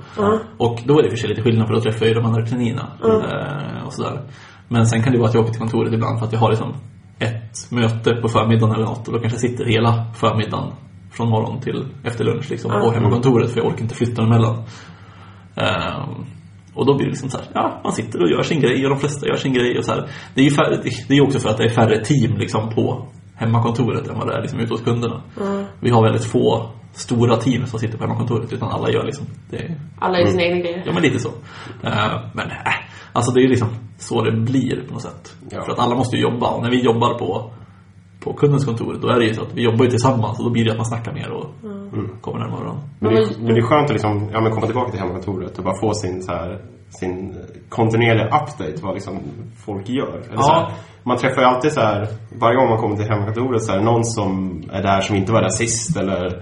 [0.57, 2.45] Och då är det för sig lite skillnad för då träffar jag ju de andra
[2.45, 2.87] traineerna.
[3.03, 4.21] Eh, och sådär.
[4.67, 6.49] Men sen kan det vara att jag åker till kontoret ibland för att jag har
[6.49, 6.73] liksom
[7.19, 10.71] ett möte på förmiddagen eller något och då kanske jag sitter hela förmiddagen
[11.11, 14.63] från morgon till efter lunch liksom, på hemmakontoret för jag orkar inte flytta emellan.
[15.55, 16.25] Ehm,
[16.73, 18.89] och då blir det liksom så här, ja, man sitter och gör sin grej och
[18.89, 20.09] de flesta gör sin grej och så här.
[20.35, 23.07] Det är ju färre, det är också för att det är färre team liksom på
[23.35, 25.21] hemmakontoret än vad det är liksom ute hos kunderna.
[25.79, 29.75] Vi har väldigt få stora team som sitter på hemmakontoret utan alla gör liksom det.
[29.99, 30.83] Alla gör sina egna grejer.
[30.85, 31.29] Ja men lite så.
[31.83, 32.73] Ehm, men äh,
[33.13, 35.35] alltså det är ju liksom så det blir på något sätt.
[35.49, 35.61] Ja.
[35.61, 37.51] För att alla måste ju jobba och när vi jobbar på
[38.19, 40.51] på kundens kontor, då är det ju så att vi jobbar ju tillsammans och då
[40.51, 41.45] blir det att man snackar mer och
[42.21, 42.83] kommer närmare varandra.
[42.99, 45.57] Men det, är- men det är skönt att liksom, ja, men komma tillbaka till hemmakontoret
[45.57, 47.35] och bara få sin, så här, sin
[47.69, 49.19] kontinuerliga update vad liksom
[49.65, 50.17] folk gör.
[50.31, 50.71] Eller så här,
[51.03, 52.07] man träffar ju alltid så här,
[52.39, 55.31] varje gång man kommer till hemmakontoret så är det någon som är där som inte
[55.31, 56.33] var där sist eller eh,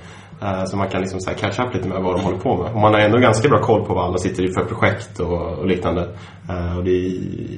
[0.66, 2.72] så man kan liksom så här catch up lite med vad de håller på med.
[2.74, 5.60] Och man har ändå ganska bra koll på vad alla sitter i för projekt och,
[5.60, 6.02] och liknande.
[6.50, 7.12] Eh, och det är,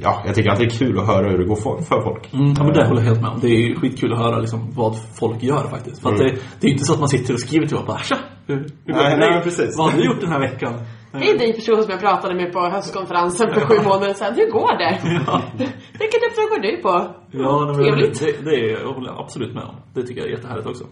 [0.04, 2.34] ja, jag tycker alltid det är kul att höra hur det går för, för folk.
[2.34, 3.40] Mm, ja, men det håller jag helt med om.
[3.40, 6.02] Det är ju skitkul att höra liksom, vad folk gör faktiskt.
[6.02, 6.24] För att det,
[6.60, 7.98] det är ju inte så att man sitter och skriver till varandra.
[7.98, 8.18] Tja!
[8.48, 9.78] Hur, hur Nej, nej, precis.
[9.78, 10.74] Vad har du gjort den här veckan?
[11.13, 14.34] Hej dig person som jag pratade med på höstkonferensen för sju månader sedan.
[14.36, 14.94] Hur går det?
[16.00, 17.16] Vilket uppdrag går du på?
[17.32, 18.20] Ja, Trevligt.
[18.20, 19.75] det, det är, jag håller jag absolut med om.
[19.94, 20.84] Det tycker jag är jättehärligt också.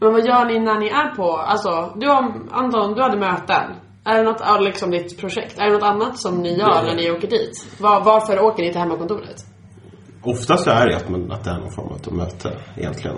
[0.00, 3.64] Men vad gör ni när ni är på, alltså, du har, Anton, du hade möten.
[4.04, 5.58] Är det något liksom ditt projekt?
[5.58, 7.80] Är det något annat som ni gör när ni åker dit?
[7.80, 9.36] Var, varför åker ni till hemmakontoret?
[10.22, 13.16] Oftast så är det att, man, att det är någon form av möte egentligen.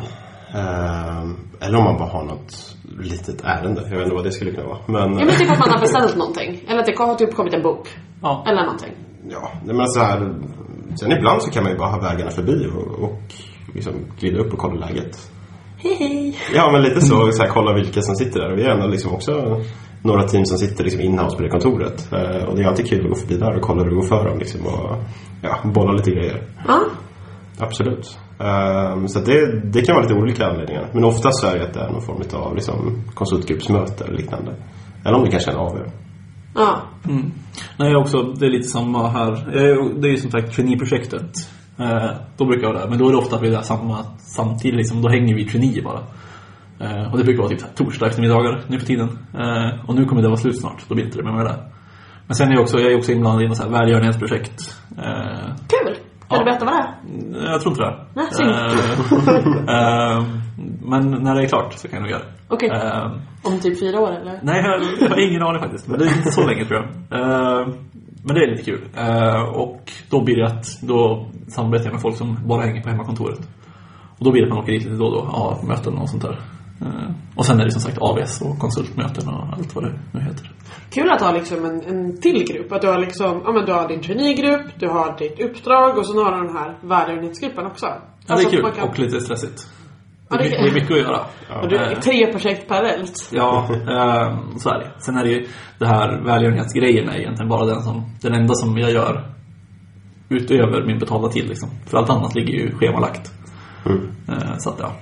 [0.54, 3.82] Ehm, eller om man bara har något litet ärende.
[3.82, 4.78] Jag vet inte vad det skulle kunna vara.
[4.86, 6.64] Men, Ja men typ att man har beställt någonting.
[6.68, 7.88] Eller att det har typ kommit en bok.
[8.22, 8.44] Ja.
[8.48, 8.94] Eller någonting.
[9.30, 10.34] ja, men så här,
[11.00, 13.22] sen ibland så kan man ju bara ha vägarna förbi och, och
[13.74, 15.30] liksom glida upp och kolla läget.
[15.78, 16.36] Hej hej.
[16.54, 18.52] Ja, men lite så, så här, kolla vilka som sitter där.
[18.52, 19.60] Och vi är ändå liksom också
[20.02, 22.12] några team som sitter liksom inhouse på det kontoret.
[22.12, 24.02] Eh, och det är alltid kul att gå förbi där och kolla hur det går
[24.08, 24.38] för dem.
[24.38, 24.96] Liksom, och
[25.42, 26.42] ja, bolla lite grejer.
[26.66, 26.80] Ja.
[27.58, 28.18] Absolut.
[28.40, 30.90] Ehm, så det, det kan vara lite olika anledningar.
[30.94, 34.54] Men oftast så är det att det är någon form av liksom, konsultgruppsmöte eller liknande.
[35.04, 35.78] Eller om det kanske är en AV.
[36.54, 36.82] Ja.
[37.08, 37.32] Mm.
[37.78, 39.30] Nej, jag också, det är lite samma här.
[39.32, 41.30] Eh, Det är ju som sagt traineeprojektet.
[41.78, 42.88] Eh, Då brukar jag vara där.
[42.90, 44.76] Men då är det ofta att vi är där samma, samtidigt.
[44.76, 46.00] Liksom, då hänger vi traineer bara.
[46.80, 49.08] Eh, Och det brukar vara typ torsdag eftermiddagar nu för tiden.
[49.34, 50.84] Eh, Och nu kommer det vara slut snart.
[50.88, 51.56] Då blir inte det med mig där.
[52.26, 54.76] Men sen är jag också, jag är också inblandad i något så här välgörenhetsprojekt.
[55.68, 55.94] Kul.
[56.28, 56.38] Kan Ja.
[56.38, 56.94] du berätta vad det är?
[57.52, 57.96] Jag tror inte det.
[58.14, 58.26] Nej,
[60.82, 62.22] Men när det är klart så kan jag nog göra.
[62.48, 62.70] Okej.
[62.74, 63.12] Eh,
[63.42, 64.40] Om typ fyra år eller?
[64.42, 65.88] Nej, jag, jag har ingen aning faktiskt.
[65.88, 66.88] Men det är inte så länge tror jag.
[68.24, 68.88] Men det är lite kul.
[68.96, 72.88] Eh, och då blir det att då samarbetar jag med folk som bara hänger på
[72.88, 73.38] hemmakontoret.
[74.18, 76.08] Och då blir det att man åker dit lite då och då, ja, möten och
[76.10, 76.40] sånt där.
[76.80, 80.20] Eh, och sen är det som sagt AVS och konsultmöten och allt vad det nu
[80.20, 80.52] heter.
[80.90, 82.72] Kul att ha liksom en, en till grupp.
[82.72, 86.06] Att du har liksom, ja men du har din traineegrupp, du har ditt uppdrag och
[86.06, 87.86] sen har du den här välgörenhetsgruppen också.
[87.86, 87.92] Ja,
[88.26, 89.68] det Alltså, är kul man kan- och lite stressigt.
[90.30, 91.20] Ja, Det det- är, det är mycket att göra.
[91.62, 93.30] Och du, Eh, tre projekt parallellt.
[93.32, 94.90] Ja, eh, så är det.
[94.98, 95.46] Sen är det ju
[95.78, 99.34] det här välgörenhetsgrejen är egentligen bara den, som, den enda som jag gör
[100.28, 101.68] utöver min betalda tid liksom.
[101.86, 103.32] För allt annat ligger ju schemalagt.
[103.86, 104.08] Mm.
[104.28, 104.92] Eh, så att ja.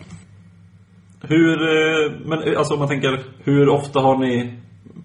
[1.23, 4.59] Hur, eh, men eh, alltså om man tänker, hur ofta har ni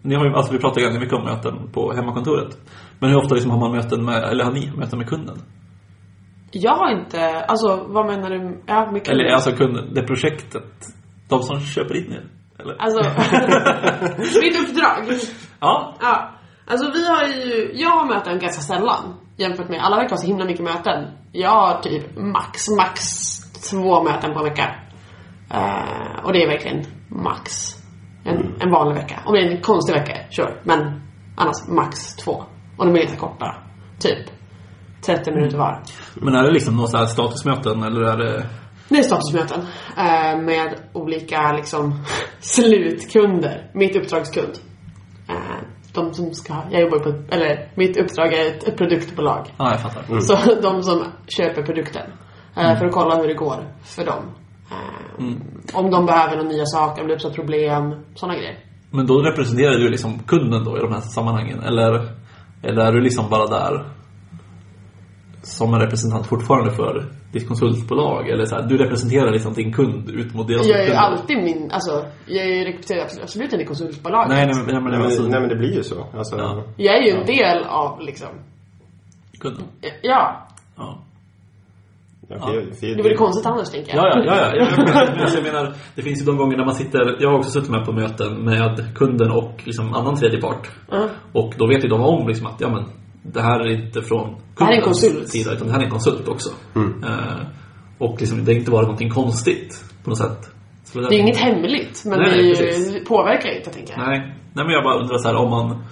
[0.04, 2.58] ni har ju, alltså vi pratar ganska mycket om möten på hemmakontoret.
[3.00, 5.38] Men hur ofta liksom har man möten med, eller har ni möten med kunden?
[6.52, 8.64] Jag har inte, alltså vad menar du?
[8.66, 9.10] Ja, mycket.
[9.10, 10.64] Eller alltså kunden, det projektet,
[11.30, 12.26] de som köper in er?
[12.60, 12.76] Eller?
[12.80, 13.00] Alltså,
[14.42, 15.20] mitt uppdrag.
[15.60, 16.32] Ja, Ja.
[16.68, 20.28] Alltså vi har ju, jag har möten ganska sällan jämfört med, alla verkar ha så
[20.28, 21.08] himla mycket möten.
[21.32, 23.02] Jag har typ max, max
[23.72, 24.76] två möten på en vecka.
[25.54, 27.52] Eh, och det är verkligen max.
[28.24, 29.20] En, en vanlig vecka.
[29.26, 30.54] Om det är en konstig vecka, sure.
[30.64, 31.02] Men
[31.36, 32.44] annars max två.
[32.78, 33.56] Och de är ganska korta.
[34.00, 34.41] Typ
[35.06, 35.84] 30 minuter var.
[36.16, 38.46] men är det liksom några så statusmöten eller är det
[38.90, 39.60] Det är statusmöten
[39.98, 42.04] eh, med olika liksom
[42.40, 43.72] slutkunder.
[43.74, 44.54] Mitt uppdragskund.
[45.30, 45.36] Eh,
[45.94, 49.54] de som ska, jag jobbar på, eller mitt uppdrag är ett, produktbolag.
[49.58, 50.20] Ja, jag fattar.
[50.20, 52.12] Så de som köper produkten.
[52.58, 54.24] Eh, För att kolla hur det går för dem.
[54.72, 55.26] Eh,
[55.74, 58.60] Om de behöver några nya saker, om det uppstår problem, sådana grejer.
[58.92, 61.60] Men då representerar du liksom kunden då i de här sammanhangen?
[61.64, 62.10] Eller,
[62.64, 63.86] eller är du liksom bara där
[65.44, 68.30] som en representant fortfarande för ditt konsultbolag?
[68.30, 71.02] Eller så här, du representerar liksom din kund ut mot deras Jag är ju kunder?
[71.02, 74.30] alltid min, alltså, jag rekryterad absolut- inte i konsultbolaget.
[74.30, 76.06] Nej, nej, men, nej, men, Nej, alltså, nej men det blir ju så.
[76.18, 76.64] Alltså, Ja.
[76.78, 78.30] Jag är ju en del av liksom,
[79.40, 79.64] kunden.
[80.02, 80.48] ja.
[80.78, 80.98] Ja.
[82.28, 84.06] ja, för, för, Det vore konstigt annars tänker jag.
[84.06, 84.66] Ja, ja, ja, ja.
[84.66, 87.30] Jag, menar, men alltså, jag menar, det finns ju de gånger när man sitter, jag
[87.30, 90.70] har också suttit med på möten med kunden och liksom annan tredje part.
[90.92, 91.08] Ja.
[91.34, 92.84] Och då vet ju de om liksom att, ja men,
[93.24, 96.28] det här är inte från Det är kundens sida, utan det här är en konsult
[96.28, 96.50] också.
[96.76, 97.46] Eh,
[97.98, 100.50] och liksom, det har inte varit någonting konstigt på något sätt.
[100.84, 104.08] Så Det är ju inget hemligt, men Nej, det är påverkar ju inte tänker jag.
[104.08, 104.20] Nej,
[104.54, 105.84] nej men jag bara undrar så här om man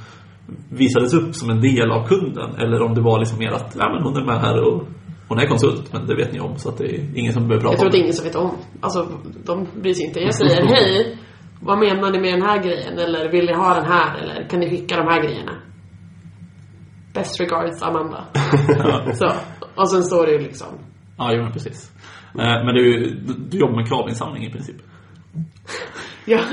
[0.69, 3.89] visades upp som en del av kunden eller om det var liksom mer att, ja
[3.93, 4.83] men hon är med här och
[5.27, 7.61] hon är konsult, men det vet ni om så att det är ingen som behöver
[7.61, 8.51] prata Jag tror om att det är ingen som vet om.
[8.81, 9.07] Alltså,
[9.45, 10.19] de bryr sig inte.
[10.19, 11.17] Jag säger hej,
[11.61, 12.97] vad menar ni med den här grejen?
[12.97, 14.17] Eller vill ni ha den här?
[14.17, 15.51] Eller kan ni skicka de här grejerna?
[17.13, 18.25] Best regards Amanda.
[19.13, 19.31] Så.
[19.75, 20.67] Och sen står det ju liksom.
[21.17, 21.91] Ja, jo men precis.
[22.39, 23.09] Eh, Men du,
[23.49, 24.75] du, jobbar med kravinsamling i princip?
[26.25, 26.39] Ja,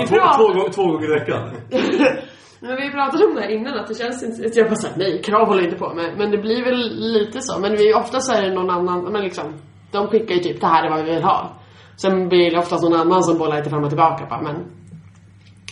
[0.00, 1.50] vi två, två, gånger- två gånger i veckan?
[2.60, 5.22] men vi pratade om det här innan att det känns inte, jag bara såhär, nej,
[5.22, 6.14] krav håller inte på med.
[6.18, 7.60] Men det blir väl lite så.
[7.60, 9.44] Men vi, ofta så är det någon annan, men liksom,
[9.92, 11.52] de skickar ju typ, det här är vad vi vill ha.
[11.96, 14.56] Sen blir det oftast någon annan som bollar lite fram och tillbaka bara, men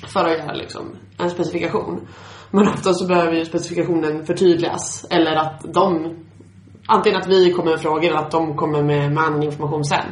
[0.06, 2.08] för att göra liksom en specifikation.
[2.54, 5.06] Men ofta så behöver ju specifikationen förtydligas.
[5.10, 6.16] Eller att de,
[6.86, 10.06] antingen att vi kommer med frågor eller att de kommer med, med annan information sen.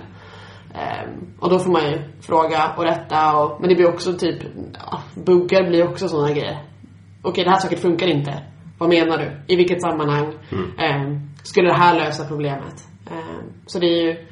[0.74, 4.42] Ehm, och då får man ju fråga och rätta och, men det blir också typ,
[4.74, 6.64] ja, buggar blir också sådana grejer.
[7.22, 8.42] Okej, det här saket funkar inte.
[8.78, 9.54] Vad menar du?
[9.54, 10.34] I vilket sammanhang?
[10.78, 12.88] Ehm, skulle det här lösa problemet?
[13.10, 14.26] Ehm, så det är ju,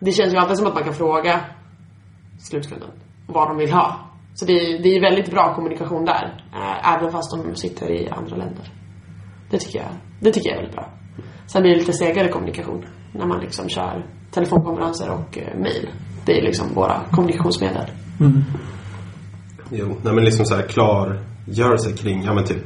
[0.00, 1.40] det känns ju alltid som att man kan fråga
[2.38, 2.90] slutkunden
[3.26, 4.09] vad de vill ha.
[4.40, 6.44] Så det är, det är väldigt bra kommunikation där.
[6.54, 8.64] Eh, även fast de sitter i andra länder.
[9.50, 9.88] Det tycker jag,
[10.20, 10.92] det tycker jag är väldigt bra.
[11.46, 15.88] Sen blir det lite segare kommunikation när man liksom kör telefonkonferenser och eh, mail.
[16.26, 17.86] Det är liksom våra kommunikationsmedel.
[19.70, 22.64] Jo, nej men liksom så här klargörelse kring, ja men typ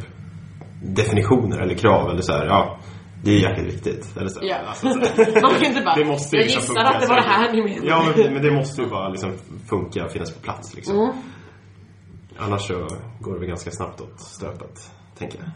[0.83, 2.79] definitioner eller krav eller så här, ja.
[3.25, 4.17] Det är jäkligt viktigt.
[4.17, 4.57] Eller så här, Ja.
[4.67, 5.43] alltså, så här.
[5.43, 7.29] Man kan inte bara, Det måste ju jag liksom gissar funka, att det var det
[7.29, 7.87] här ni menade.
[7.87, 9.33] Ja, men, men det måste ju bara liksom
[9.71, 10.97] funka och finnas på plats liksom.
[10.99, 11.13] Mm.
[12.39, 12.89] Annars så
[13.21, 15.49] går det väl ganska snabbt åt stöpet, tänker jag.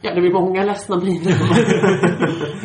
[0.00, 1.36] Ja, det blir många ledsna miner.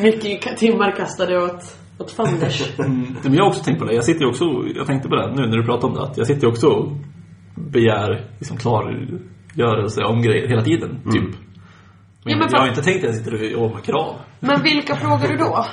[0.01, 2.79] Mycket timmar kastade åt, åt fanders.
[2.79, 3.15] Mm.
[3.23, 3.93] Men jag har också tänkt på det.
[3.93, 4.45] Jag sitter också,
[4.75, 6.91] jag tänkte på det nu när du pratade om det, att jag sitter också och
[7.55, 11.23] begär liksom klargörelse om grejer hela tiden, typ.
[11.23, 11.35] Men,
[12.23, 14.15] Ja, men jag har inte tänkt att jag sitter och jobbar med krav.
[14.39, 15.65] Men vilka frågar du då?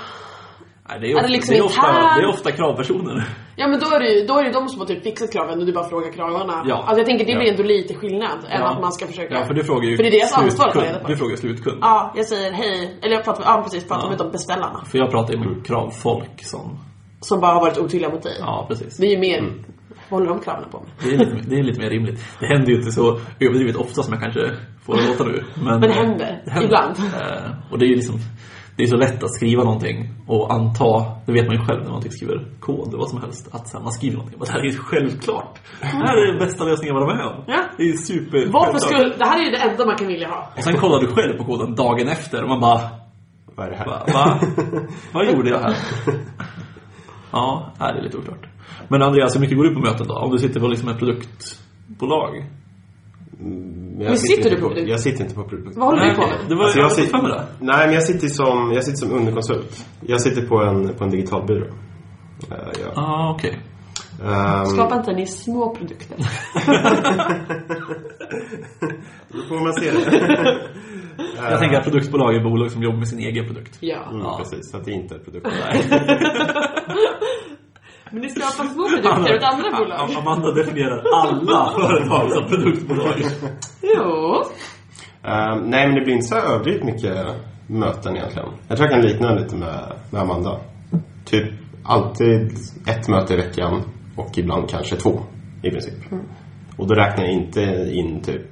[0.90, 3.24] Nej, det är, Är det ofta, liksom det är, ofta, det är ofta kravpersoner.
[3.56, 5.60] Ja men då är det ju, då är det de som har typ fixat kraven
[5.60, 6.62] och du bara frågar kravarna.
[6.66, 6.74] Ja.
[6.76, 7.50] Alltså jag tänker det blir Ja.
[7.50, 8.68] ändå lite skillnad än Ja.
[8.68, 9.34] att man ska försöka.
[9.34, 11.02] Ja, för du frågar ju För det är deras ansvar reda slutkund.
[11.02, 11.08] på.
[11.08, 11.78] Du frågar slutkund.
[11.80, 14.08] Ja, jag säger hej, eller jag pratar ja precis, pratar Ja.
[14.10, 14.84] med de beställarna.
[14.84, 16.78] För jag pratar ju med kravfolk som,
[17.20, 18.36] Som bara har varit otydliga mot dig.
[18.40, 18.96] ja precis.
[18.96, 19.42] Det är ju mer,
[20.08, 20.88] vad håller de kraven på med?
[21.02, 22.20] Det är, lite, det är lite mer rimligt.
[22.40, 24.40] Det händer ju inte så överdrivet ofta som jag kanske
[24.86, 25.44] får det låta nu.
[25.54, 26.96] Men, Men det händer, ibland.
[26.98, 28.14] Eh, och det är ju liksom
[28.78, 31.90] det är så lätt att skriva någonting och anta, det vet man ju själv när
[31.90, 34.40] man typ skriver kod eller vad som helst, att så här, man skriver någonting.
[34.40, 35.58] Det här är ju självklart.
[35.80, 37.44] Det här är den bästa lösningen jag varit med om.
[37.46, 37.64] Ja.
[37.76, 40.52] Det är super Varför skulle, det här är ju det enda man kan vilja ha.
[40.56, 42.80] Och sen kollar du själv på koden dagen efter och man bara,
[43.54, 43.86] Vad är det här?
[43.86, 44.02] va?
[44.12, 44.40] va?
[45.12, 45.76] Vad gjorde jag här?
[47.30, 48.46] Ja, det är lite oklart.
[48.88, 50.14] Men Andreas, hur mycket går du på möten då?
[50.14, 52.44] Om du sitter på liksom ett produktbolag?
[53.98, 54.88] Men Men sitter du på produkt?
[54.88, 55.76] Jag sitter inte på produkt.
[55.76, 56.36] Vad håller du på med?
[56.48, 57.44] Det var, Alltså, jag jag har sit- fått för mig det.
[57.66, 59.86] Nej, men jag sitter som, jag sitter som underkonsult.
[60.00, 61.66] Jag sitter på en, på en digital byrå.
[61.66, 63.02] Eh, ja.
[63.02, 63.58] Ah, okej.
[64.24, 66.16] Ehm, Skapa inte ni små produkter.
[69.32, 70.58] Då får man se det.
[71.50, 73.76] Jag tänker att produktbolag är bolag som jobbar med sin egen produkt.
[73.80, 74.08] Ja.
[74.10, 74.36] Mm, Ja.
[74.38, 75.46] Precis, så att det inte är produkt.
[78.12, 80.10] Men ni skapar små produkter åt andra bolag.
[80.18, 83.14] Amanda definierar alla företag som produktbolag.
[83.82, 84.42] Jo.
[85.24, 87.26] Ehm, nej, men det blir inte så överdrivet mycket
[87.66, 88.48] möten egentligen.
[88.68, 90.60] Jag tror jag kan likna det lite med, med Amanda.
[91.24, 91.52] Typ
[91.84, 92.52] alltid
[92.86, 93.82] ett möte i veckan
[94.16, 95.20] och ibland kanske två
[95.62, 95.94] i princip.
[96.76, 98.46] Och då räknar jag inte in typ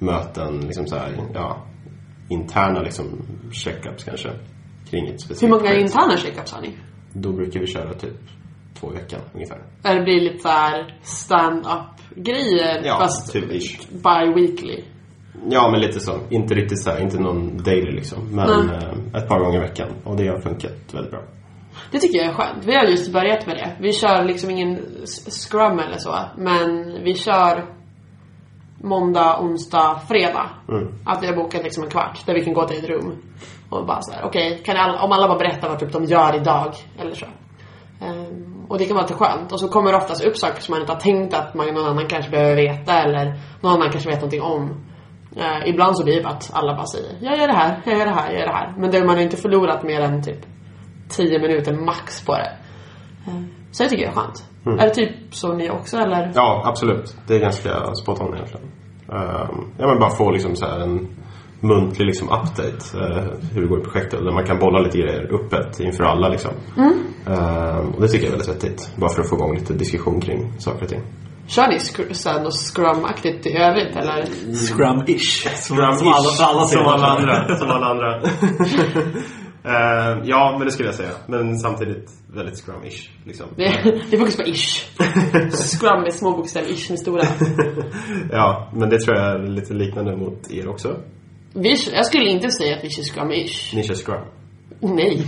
[0.00, 1.66] möten, liksom så här, ja,
[2.28, 3.04] interna liksom
[3.52, 4.30] checkups kanske.
[4.90, 5.82] Kring ett specifikt Hur många projekt.
[5.82, 6.76] interna checkups har ni?
[7.12, 8.16] Då brukar vi köra typ
[8.80, 9.58] två i veckan ungefär.
[9.82, 13.44] Där det blir lite såhär stand-up grejer Ja, fast typ
[13.90, 14.84] bi-weekly.
[15.48, 16.18] Ja, men lite så.
[16.30, 18.36] Inte riktigt så här, inte någon daily liksom.
[18.36, 19.88] Men eh, ett par gånger i veckan.
[20.04, 21.22] Och det har funkat väldigt bra.
[21.90, 22.64] Det tycker jag är skönt.
[22.64, 23.76] Vi har just börjat med det.
[23.80, 24.80] Vi kör liksom ingen
[25.30, 26.24] scrum eller så.
[26.36, 27.64] Men vi kör
[28.82, 30.50] måndag, onsdag, fredag.
[30.68, 30.88] Mm.
[31.04, 33.22] Att vi har bokat liksom en kvart där vi kan gå till ett rum.
[33.70, 36.74] Och bara så här, okej, alla, om alla bara berättar vad typ de gör idag
[36.98, 37.26] eller så.
[38.00, 39.52] Ehm, och det kan vara lite skönt.
[39.52, 41.86] Och så kommer det oftast upp saker som man inte har tänkt att man, någon
[41.86, 44.84] annan kanske behöver veta eller någon annan kanske vet någonting om.
[45.36, 48.04] Eh, ibland så blir det att alla bara säger Jag gör det här, jag gör
[48.04, 48.74] det här, jag gör det här.
[48.78, 50.46] Men det, man har inte förlorat mer än typ
[51.08, 52.52] 10 minuter max på det.
[53.26, 54.44] Eh, så jag tycker det är skönt.
[54.80, 56.32] Är det typ så ni också eller?
[56.34, 57.16] Ja, absolut.
[57.26, 58.66] Det är ganska spot on egentligen.
[59.08, 61.08] Um, ja, men bara få liksom så här en
[61.60, 64.20] muntlig liksom update uh, hur det går i projektet.
[64.24, 66.50] Där man kan bolla lite grejer öppet inför alla liksom.
[67.26, 68.92] Um, och det tycker jag är väldigt vettigt.
[68.96, 71.02] Bara för att få igång lite diskussion kring saker och ting.
[71.46, 74.24] Kör ni något scrum-aktigt i övrigt eller?
[74.52, 75.48] Scrum-ish.
[75.56, 75.98] Som, Scrum-ish.
[75.98, 77.56] som alla, för alla som alla andra.
[77.58, 78.22] Som alla andra.
[79.64, 81.10] Ehm, ja, men det skulle jag säga.
[81.26, 83.10] Men samtidigt väldigt scrum-ish.
[83.24, 83.46] Liksom.
[83.56, 84.86] Det är, det är fokus på ish.
[85.78, 87.22] Scrum med små bokstäver, ish med stora.
[88.30, 90.96] ja, men det tror jag är lite liknande mot er också.
[91.54, 93.76] Vi, jag skulle inte säga att vi kör scrum-ish.
[93.76, 94.24] Ni kör scrum.
[94.80, 95.16] Nej.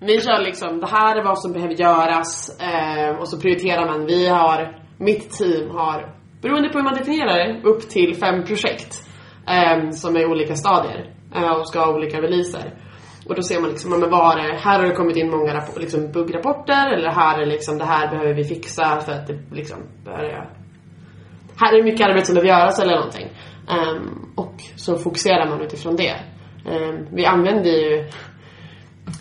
[0.00, 4.06] vi kör liksom, det här är vad som behöver göras eh, och så prioriterar man.
[4.06, 9.08] Vi har, mitt team har, beroende på hur man definierar det, upp till fem projekt
[9.48, 12.74] eh, som är i olika stadier eh, och ska ha olika releaser.
[13.28, 15.54] Och då ser man liksom, men vad är det, här har det kommit in många
[15.54, 19.38] rapport, liksom buggrapporter eller här är liksom, det här behöver vi fixa för att det
[19.50, 20.58] liksom börjar
[21.60, 23.28] här är mycket arbete som behöver göras eller någonting.
[23.68, 26.16] Ehm, och så fokuserar man utifrån det.
[26.66, 28.10] Ehm, vi använder ju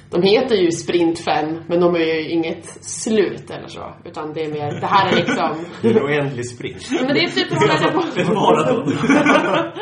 [0.09, 3.93] de heter ju Sprint 5 men de är ju inget slut eller så.
[4.05, 6.91] Utan det är mer, det här är liksom Det är en oändlig sprint.
[6.91, 8.93] Men det är typ håller på Ett maraton.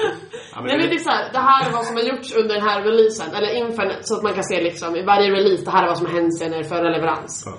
[0.56, 2.56] Ja, Nej men det är så här, det här är vad som har gjorts under
[2.56, 5.72] den här releasen, eller inför, så att man kan se liksom i varje release, det
[5.72, 7.44] här är vad som har hänt sen förra leverans.
[7.46, 7.54] Ja.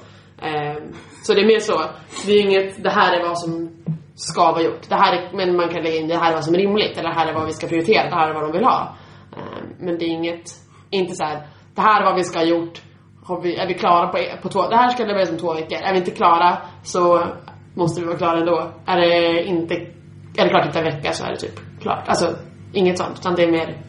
[0.47, 0.93] Ehm,
[1.23, 1.91] så det är mer så,
[2.27, 3.76] det är inget, det här är vad som
[4.17, 4.89] ska vara gjort.
[4.89, 6.99] Det här är, men man kan lägga in, det här är vad som är rimligt,
[6.99, 8.97] eller det här är vad vi ska prioritera, det här är vad de vill ha.
[9.37, 10.51] Ehm, men det är inget,
[10.91, 12.83] inte så här, det här är vad vi ska ha gjort,
[13.25, 15.79] har vi, är vi klara på, på två, det här ska levereras om två veckor.
[15.79, 17.27] Är vi inte klara så
[17.75, 18.73] måste vi vara klara ändå.
[18.87, 19.75] Är det inte,
[20.37, 22.09] är det klart efter en vecka så är det typ klart.
[22.09, 22.37] Alltså,
[22.73, 23.83] inget sånt, utan det är mer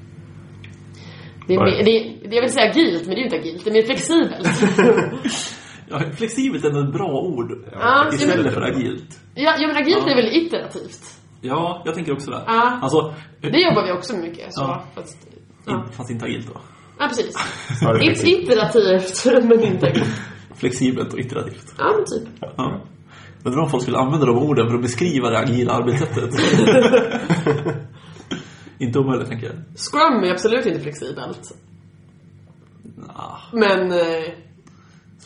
[1.47, 3.63] det är, det är, jag vill säga agilt, men det är ju inte agilt.
[3.63, 4.47] Det är mer flexibelt.
[5.89, 7.51] Ja, flexibelt är ett bra ord.
[7.71, 9.19] Ja, Istället för agilt.
[9.35, 10.11] ja, ja, men agilt Ja.
[10.11, 11.13] är väl iterativt?
[11.41, 12.43] Ja, jag tänker också det.
[12.47, 12.79] Ja.
[12.81, 14.53] Alltså, Det jobbar vi också mycket.
[14.53, 14.83] Så, Ja.
[14.95, 15.17] fast,
[15.65, 15.73] ja.
[15.85, 16.61] in, fast inte agilt då.
[16.99, 17.35] ja, precis.
[17.81, 18.75] Ja, det är It, flexibelt.
[18.75, 20.21] iterativt, men inte agilt.
[20.55, 21.73] Flexibelt och iterativt.
[21.77, 22.29] Ja, men typ.
[22.57, 22.81] Ja.
[23.43, 26.29] Undrar om folk skulle använda de orden för att beskriva det agila arbetssättet.
[28.79, 29.55] inte omöjligt, tänker jag.
[29.75, 31.55] Scrum är absolut inte flexibelt.
[32.97, 33.91] Nah, Men...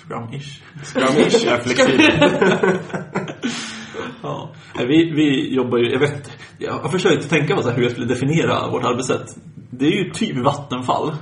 [0.07, 0.61] Scrum-ish.
[0.83, 2.81] Scrum-ish är flexibelt.
[4.23, 4.51] Ja.
[4.77, 7.91] Vi, vi jobbar ju, jag vet jag har försökt tänka på så här hur jag
[7.91, 9.35] skulle definiera vårt arbetssätt.
[9.69, 11.07] Det är ju typ Vattenfall.
[11.07, 11.15] Oh.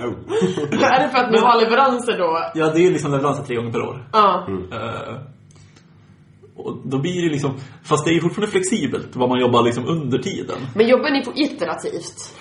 [0.84, 2.50] är det för att ni har leveranser då?
[2.54, 4.08] Ja, det är liksom leveranser tre gånger per år.
[4.12, 4.48] Ja.
[4.72, 5.16] Eh,
[6.56, 9.88] och då blir det liksom, fast det är ju fortfarande flexibelt vad man jobbar liksom
[9.88, 10.56] under tiden.
[10.74, 12.34] Men jobbar ni på iterativt?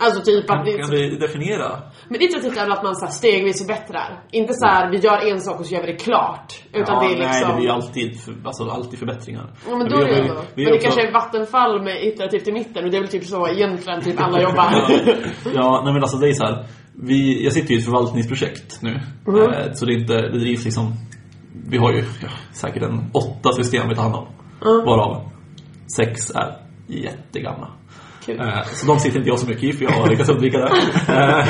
[0.00, 1.10] Alltså typ att Kan, kan vi...
[1.10, 1.82] vi definiera?
[2.08, 4.22] Men är väl att man så här stegvis förbättrar?
[4.30, 6.62] Inte så här, vi gör en sak och så gör vi det klart.
[6.72, 7.30] Utan ja, det är liksom...
[7.30, 9.50] Nej, det blir ju alltid, för, alltså, alltid förbättringar.
[9.68, 10.34] Ja men vi då är det ändå.
[10.54, 13.10] vi Men det också- kanske är Vattenfall med iterativt i mitten och det är väl
[13.10, 14.72] typ så egentligen typ alla jobbar.
[15.54, 16.66] Ja, nej men alltså det är så här.
[17.02, 19.00] Vi, jag sitter ju i ett förvaltningsprojekt nu.
[19.26, 19.40] Mhm.
[19.52, 20.92] Eh, Så det, är inte, det drivs liksom
[21.70, 24.26] Vi har ju ja, säkert en åtta system vi tar hand om.
[24.64, 24.86] Mm.
[24.86, 25.30] Varav
[25.96, 26.56] sex är
[26.86, 27.68] jättegamla.
[28.28, 30.70] Eh, Så de sitter inte jag så mycket i för jag har lyckats undvika det.
[31.08, 31.46] Eh,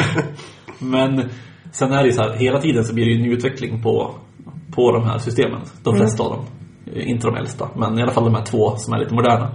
[0.78, 1.28] Men
[1.72, 4.14] sen är det ju så här, hela tiden så blir det ju en utveckling på,
[4.74, 5.60] på de här systemen.
[5.84, 6.44] De flesta av dem.
[6.94, 9.50] Eh, Inte de äldsta, men i alla fall de här två som är lite moderna.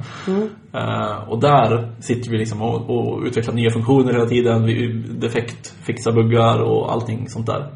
[0.73, 4.65] Eh, och där sitter vi liksom och, och utvecklar nya funktioner hela tiden.
[4.65, 4.88] Vi
[5.19, 7.71] defekt, fixar buggar och allting sånt där.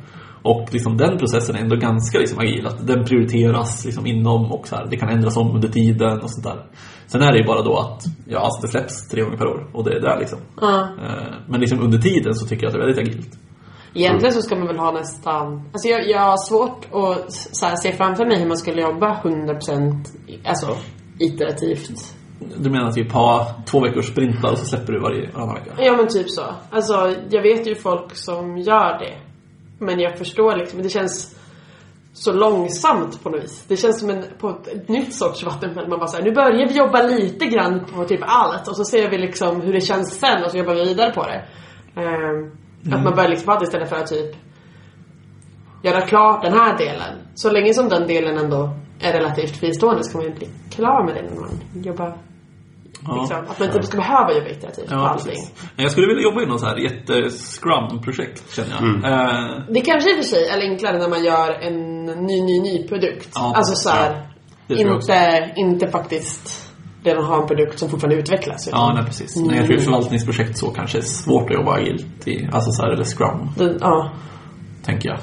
[0.52, 2.68] Och liksom den processen är ändå ganska liksom agil.
[2.68, 6.32] Att den prioriteras liksom inom och så här, det kan ändras om under tiden och
[6.32, 6.66] sånt där.
[7.08, 9.70] Sen är det ju bara då att ja, alltså det släpps tre gånger per år
[9.74, 10.40] och det är där liksom.
[10.62, 10.90] Ja.
[11.04, 13.40] Eh, Men liksom under tiden så tycker jag att det är väldigt agilt.
[13.94, 15.70] Egentligen så ska man väl ha nästan...
[15.74, 20.06] Alltså jag, jag har svårt att så se framför mig hur man skulle jobba 100%
[20.46, 20.78] alltså
[21.20, 22.14] iterativt.
[22.58, 25.72] Du menar typ ha två veckors sprintar och så släpper du varje varannan vecka?
[25.78, 26.42] Ja men typ så.
[26.70, 29.27] Alltså jag vet ju folk som gör det.
[29.80, 31.36] Men jag förstår liksom, det känns
[32.14, 33.66] så långsamt på något vis.
[33.68, 35.88] Det känns som en, på ett, ett nytt sorts vattenfall.
[35.90, 39.10] Man bara säger nu börjar vi jobba lite grann på typ allt och så ser
[39.10, 41.46] vi liksom hur det känns sen och så jobbar vi vidare på det.
[42.02, 42.52] Ehm,
[42.94, 44.36] Att man börjar liksom, att istället för att typ
[45.84, 47.16] göra klart den här delen.
[47.36, 51.06] Så länge som den delen ändå är relativt fristående så kan man ju bli klar
[51.06, 52.18] med det när man jobbar.
[53.06, 53.16] Ja.
[53.22, 55.32] Liksom, att man inte ska behöva jobba iterativt på Ja, allting.
[55.32, 55.54] precis.
[55.76, 59.12] Men jag skulle vilja jobba i något så här jätte-scrum-projekt, känner jag.
[59.12, 62.60] Eh, Det kanske i och för sig är enklare när man gör en ny, ny,
[62.62, 63.30] ny produkt.
[63.36, 64.28] Ja, alltså så här,
[64.68, 66.64] inte, inte faktiskt
[67.04, 68.70] redan ha en produkt som fortfarande utvecklas.
[68.72, 69.36] ja, nej, precis.
[69.36, 72.50] Nej, jag tror förvaltningsprojekt så kanske är svårt att jobba agilt i.
[72.52, 74.12] Alltså så här, eller scrum, Den, ja.
[74.86, 75.20] tänker jag.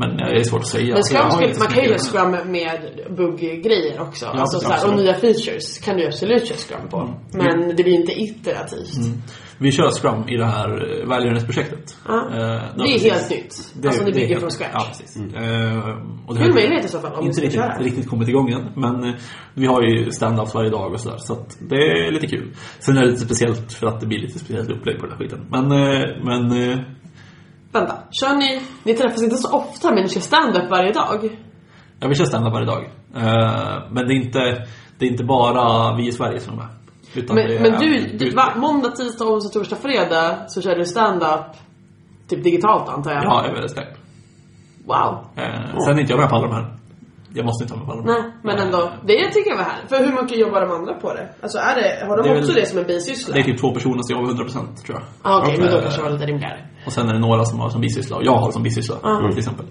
[0.00, 0.86] Men det är svårt att säga.
[0.86, 2.80] Men Alltså, Scrum, inte man så kan ju göra Scrum med
[3.16, 4.26] bugggrejer också.
[4.26, 7.14] Ja, alltså, så här, och nya features kan du absolut köra Scrum på.
[7.32, 8.96] Men det blir inte iterativt.
[8.96, 9.22] Mm.
[9.60, 11.96] Vi kör Scrum i det här eh, välgörenhetsprojektet.
[12.08, 12.14] Ja.
[12.30, 12.36] Eh,
[12.76, 13.72] Det är helt nytt.
[13.74, 14.70] Det- alltså det är bygger helt- från scratch.
[14.74, 15.16] Ja, precis.
[15.16, 15.78] Eh,
[16.26, 17.78] och det Det en möjlighet i så fall om inte ska riktigt, köra.
[17.78, 18.66] riktigt kommit igång än.
[18.76, 19.14] Men
[19.54, 21.16] vi har ju stand-ups varje dag och sådär.
[21.18, 22.54] Så att det är lite kul.
[22.78, 25.18] Sen är det lite speciellt för att det blir lite speciellt upplägg på den här
[25.18, 25.46] skiten.
[25.50, 25.68] Men,
[26.24, 26.50] men
[27.72, 28.60] Vänta, kör ni...
[28.82, 31.38] Ni träffas inte så ofta men ni kör stand-up varje dag?
[32.00, 32.84] ja, vi kör stand-up varje dag.
[33.16, 34.38] Eh, men det är, inte,
[34.98, 36.66] det är inte bara vi i Sverige som är med.
[37.14, 40.74] Utan det Men, är men du, du va, måndag, tisdag, onsdag, torsdag, fredag så kör
[40.74, 41.44] du stand-up
[42.28, 43.24] typ digitalt antar jag?
[43.24, 43.96] Ja, över Skype.
[44.84, 45.26] Wow.
[45.36, 46.74] Eh, Sen är inte jag med på alla de här.
[47.34, 48.22] Jag måste inte vara med här.
[48.22, 48.92] Nej, men ändå.
[49.06, 49.80] Det tycker jag var här.
[49.88, 51.28] För hur mycket jobbar de andra på det?
[51.42, 53.34] Alltså är det, har de Det också väl- det som en bisyssla?
[53.34, 55.02] Det är typ två personer som jobbar 100% tror jag.
[55.32, 56.66] ah, Okej, men då Eh, kanske det var lite rimligare.
[56.86, 59.30] Och sen är det några som har som bisyssla och jag har som bisyssla Mm.
[59.30, 59.66] till exempel.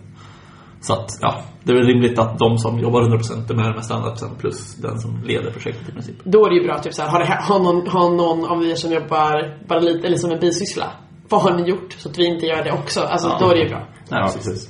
[0.81, 3.85] Så att, ja, det är väl rimligt att de som jobbar 100% är med med
[3.85, 6.15] standardprocent plus den som leder projektet i princip.
[6.23, 8.65] Då är det ju bra typ såhär, har, det, här- har, någon, har någon av
[8.65, 10.85] er som jobbar bara lite, eller som en bisyssla?
[11.29, 13.01] Vad har ni gjort så att vi inte gör det också?
[13.01, 13.37] Alltså Ja.
[13.39, 13.79] då är det ju bra.
[14.09, 14.69] Nej, Ja, precis.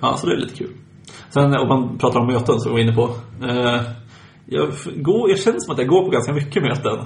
[0.00, 0.70] Ja, så det är lite kul.
[1.28, 3.08] Sen om man pratar om möten så var jag inne på.
[3.42, 3.80] Eh,
[4.46, 6.98] jag, går, jag känner som att jag går på ganska mycket möten.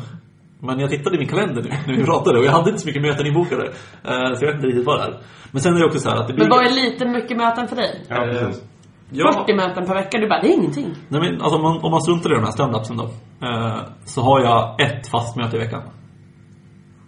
[0.60, 2.86] Men jag tittade i min kalender nu när vi pratade och jag hade inte så
[2.88, 3.64] mycket möten inbokade.
[4.04, 5.18] Eh, så jag vet inte riktigt vad det är.
[5.52, 6.44] Men sen är det också så här att det blir...
[6.44, 8.04] Men vad är lite mycket möten för dig?
[8.08, 8.64] Ja, Eh, precis.
[9.10, 10.18] Ja, 40 möten per vecka?
[10.18, 10.94] Du bara, det är ingenting.
[11.08, 13.04] Nej, men, alltså, om, man, om man struntar i de här standupsen då.
[13.46, 15.82] Eh, så har jag ett fast möte i veckan.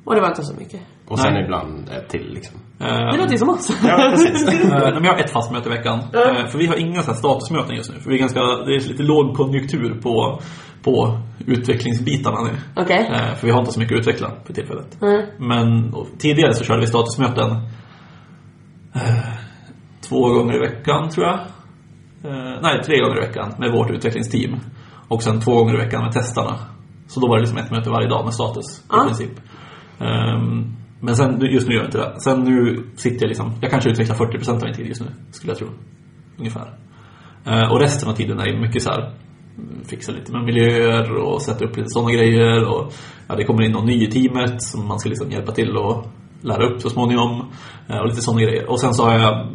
[0.04, 0.80] Och det var inte så mycket.
[1.10, 1.44] Och sen Nej.
[1.44, 2.56] ibland ett till liksom.
[2.80, 3.78] Eh, Det låter ju som oss.
[3.84, 4.48] Ja, precis.
[4.64, 5.98] Eh, men jag har ett fast möte i veckan.
[5.98, 8.00] Eh, för vi har inga så här statusmöten just nu.
[8.00, 10.40] För vi är ganska, det är lite låg konjunktur på,
[10.82, 12.82] på utvecklingsbitarna nu.
[12.94, 15.02] Eh, för vi har inte så mycket att utveckla för tillfället.
[15.02, 15.22] Mm.
[15.38, 17.50] Men tidigare så körde vi statusmöten
[20.08, 21.38] två gånger i veckan tror jag.
[22.62, 24.56] Nej, tre gånger i veckan med vårt utvecklingsteam.
[25.08, 26.56] Och sen två gånger i veckan med testarna.
[27.08, 29.02] Så då var det liksom ett möte varje dag med status Ja.
[29.02, 29.30] i princip.
[30.00, 32.20] Ehm, men sen, just nu gör jag inte det.
[32.20, 35.50] Sen nu sitter jag liksom, jag kanske utvecklar 40% av min tid just nu, skulle
[35.50, 35.68] jag tro.
[36.38, 36.74] Ungefär.
[37.46, 39.00] Eh, och resten av tiden är mycket så här
[39.58, 42.68] mm, fixa lite med miljöer och sätta upp lite sådana grejer.
[42.68, 42.92] Och,
[43.28, 46.06] ja, det kommer in någon ny i teamet som man ska liksom hjälpa till och
[46.40, 47.50] lära upp så småningom.
[47.88, 48.70] Eh, och lite sådana grejer.
[48.70, 49.48] Och sen så har jag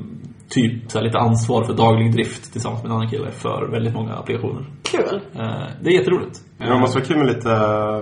[0.50, 3.94] typ så här, lite ansvar för daglig drift tillsammans med en annan kille för väldigt
[3.94, 4.66] många applikationer.
[4.84, 5.22] Kul.
[5.36, 5.42] Eh,
[5.82, 6.40] det är jätteroligt.
[6.58, 7.50] Men det måste vara kul med lite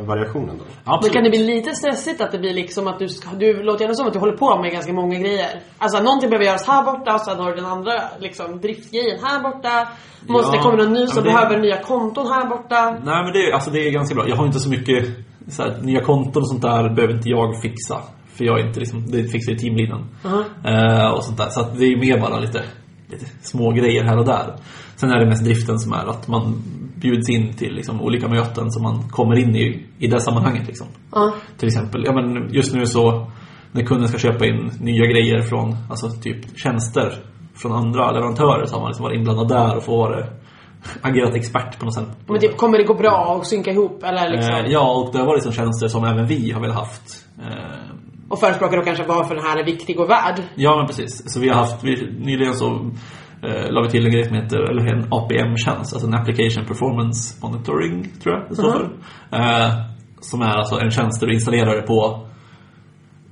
[0.05, 0.63] variation ändå.
[0.83, 1.13] Men Absolut.
[1.13, 3.93] kan det bli lite stressigt att det blir liksom att du ska, du låter gärna
[3.95, 5.49] som att du håller på med ganska många grejer.
[5.77, 9.41] Alltså någonting behöver göras här borta och sen har du den andra liksom driftgrejen här
[9.43, 9.87] borta.
[10.27, 12.91] Måste Ja, det komma någon ny som men det- behöver nya konton här borta.
[13.03, 14.29] Nej men det, är- alltså det är ganska bra.
[14.29, 15.05] Jag har inte så mycket
[15.47, 18.01] så här, nya konton och sånt där behöver inte jag fixa.
[18.33, 20.03] För jag är inte liksom, det fixar ju teamleadern.
[20.65, 21.49] Eh, och sånt där.
[21.49, 22.63] Så att det är mer bara lite,
[23.07, 24.55] lite små grejer här och där.
[24.95, 26.63] Sen är det mest driften som är att man
[26.95, 30.67] bjuds in till liksom, olika möten som man kommer in i, i det sammanhanget.
[30.67, 30.87] Liksom.
[31.11, 31.33] Ja.
[31.57, 33.27] Till exempel, ja men just nu så
[33.71, 37.13] när kunden ska köpa in nya grejer från, alltså typ tjänster
[37.55, 40.25] från andra leverantörer så har man liksom varit inblandad där och får vara
[41.01, 42.07] agerat expert på något sätt.
[42.27, 44.55] Men typ, kommer det gå bra att synka ihop eller liksom?
[44.55, 47.25] Eh, ja, och det har varit som tjänster som även vi har velat haft.
[47.39, 47.92] Eh,
[48.29, 50.41] Och förespråkar då kanske varför den här är viktig och värd.
[50.55, 51.33] ja, men precis.
[51.33, 52.65] Så vi har haft, vi, nyligen så
[53.43, 57.35] eh, la vi till en grej som heter, eller en APM-tjänst, alltså en Application Performance
[57.41, 58.83] Monitoring, tror jag det står för.
[59.31, 59.73] Eh,
[60.19, 62.27] som är alltså en tjänst där du installerar det på,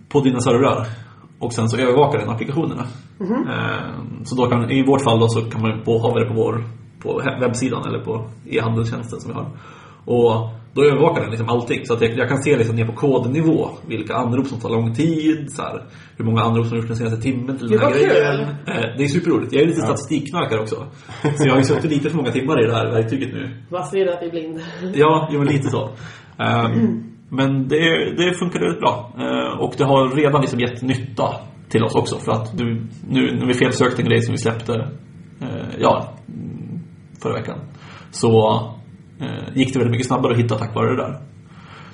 [0.10, 0.88] på dina servrar.
[1.40, 2.86] Och sen så övervakar den applikationerna.
[3.22, 6.34] Eh, så då kan, i vårt fall då så kan man på, ha det på
[6.34, 6.64] vår
[7.02, 9.50] på webbsidan eller på e-handelstjänsten som vi har.
[10.06, 11.86] Och då övervakar den liksom allting.
[11.86, 14.94] Så att jag, jag kan se liksom ner på kodnivå vilka anrop som tar lång
[14.94, 15.84] tid, så här,
[16.18, 18.40] hur många anrop som gjorts den senaste timmen till den här vad grejen.
[18.42, 19.54] Eh, det är superroligt.
[19.54, 20.76] Jag är lite statistikknarkare också.
[21.22, 23.58] Så jag har ju suttit lite för många timmar i det här verktyget nu.
[23.70, 24.60] Bara stirrat i blind.
[24.94, 25.90] Ja, jo, men lite så.
[26.38, 27.04] Ehm,
[27.34, 27.78] Men det,
[28.18, 29.14] det funkar väldigt bra.
[29.18, 31.36] Eh, och det har redan liksom gett nytta
[31.70, 32.20] till oss också.
[32.20, 34.74] För att nu, nu när vi felsökte en grej som vi släppte
[35.42, 36.14] eh, ja,
[37.24, 37.60] förra veckan.
[38.12, 38.62] Så
[39.54, 41.20] gick det väldigt mycket snabbare att hitta tack vare det där.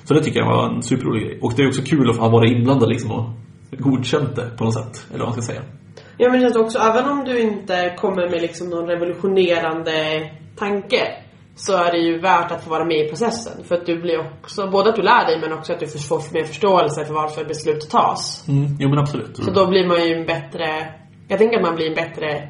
[0.04, 1.38] Så det tycker jag var en superrolig grej.
[1.42, 3.30] Och det är också kul att ha varit inblandad liksom och
[3.78, 5.06] godkänt det på något sätt.
[5.08, 5.62] Eller vad man ska säga.
[6.16, 11.00] Ja men det känns också, även om du inte kommer med liksom någon revolutionerande tanke
[11.54, 13.64] så är det ju värt att få vara med i processen.
[13.64, 16.34] För att du blir också, både att du lär dig men också att du får
[16.34, 18.48] mer förståelse för varför beslut tas.
[18.48, 19.36] Mm, jo men absolut.
[19.36, 20.94] Så då blir man ju en bättre,
[21.28, 22.48] jag tänker att man blir en bättre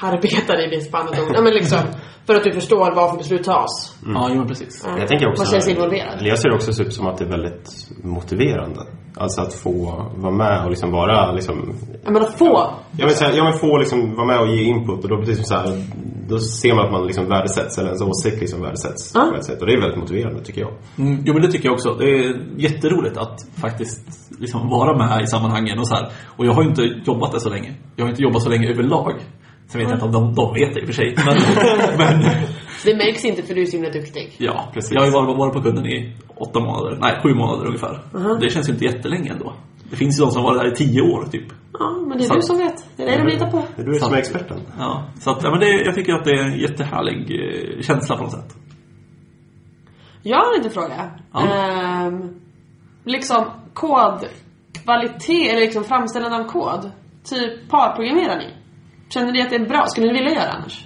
[0.00, 1.32] arbetare i spannet ord.
[1.34, 1.78] Ja men liksom,
[2.26, 3.96] för att du förstår varför beslut tas.
[4.14, 4.84] Ja, jo men precis.
[4.86, 4.98] Ja.
[4.98, 5.42] Jag tänker också...
[5.42, 6.18] Man känns involverad.
[6.22, 7.70] Jag ser det också typ som att det är väldigt
[8.04, 8.80] motiverande.
[9.16, 11.74] Alltså att få vara med och liksom vara liksom...
[12.04, 12.70] Jag menar få.
[12.98, 15.36] Jag vill säga, ja men få liksom vara med och ge input och då precis
[15.36, 15.82] som så här,
[16.28, 19.28] då ser man att man liksom värdesätts, eller ens åsikt liksom värdesätts Ja.
[19.30, 19.60] på ett sätt.
[19.60, 20.72] Och det är väldigt motiverande tycker jag.
[20.98, 21.94] Mm, jo men det tycker jag också.
[21.94, 24.00] Det är jätteroligt att faktiskt
[24.40, 26.08] liksom vara med i sammanhangen och så här.
[26.36, 27.74] Och jag har ju inte jobbat där så länge.
[27.96, 29.12] Jag har inte jobbat så länge överlag.
[29.68, 31.14] Sen vet jag inte om de, de vet det i och för sig.
[31.16, 31.36] Men,
[31.98, 32.20] men
[32.84, 34.34] Det märks inte för du är så himla duktig.
[34.38, 34.92] ja, precis.
[34.92, 36.98] Jag har ju varit, på kunden i åtta månader.
[37.00, 38.00] Nej, sju månader ungefär.
[38.40, 39.52] Det känns ju inte jättelänge ändå.
[39.90, 41.44] Det finns ju de som har varit där i tio år typ.
[41.78, 42.84] Ja, men det är Så- du som vet.
[42.96, 43.62] Det är dig de litar på.
[43.76, 44.60] Det är du som är experten.
[44.78, 48.16] Ja, så att, ja, men det, jag tycker att det är en jättehärlig eh, känsla
[48.16, 48.54] på något sätt.
[50.22, 51.10] Jag har en liten fråga.
[51.32, 51.40] Ja.
[51.46, 52.34] Ehm,
[53.04, 53.44] liksom
[53.74, 56.90] kodkvalitet, eller liksom framställande av kod.
[57.24, 58.54] Typ parprogrammerar ni?
[59.08, 59.86] Känner ni att det är bra?
[59.86, 60.84] Skulle ni vilja göra annars?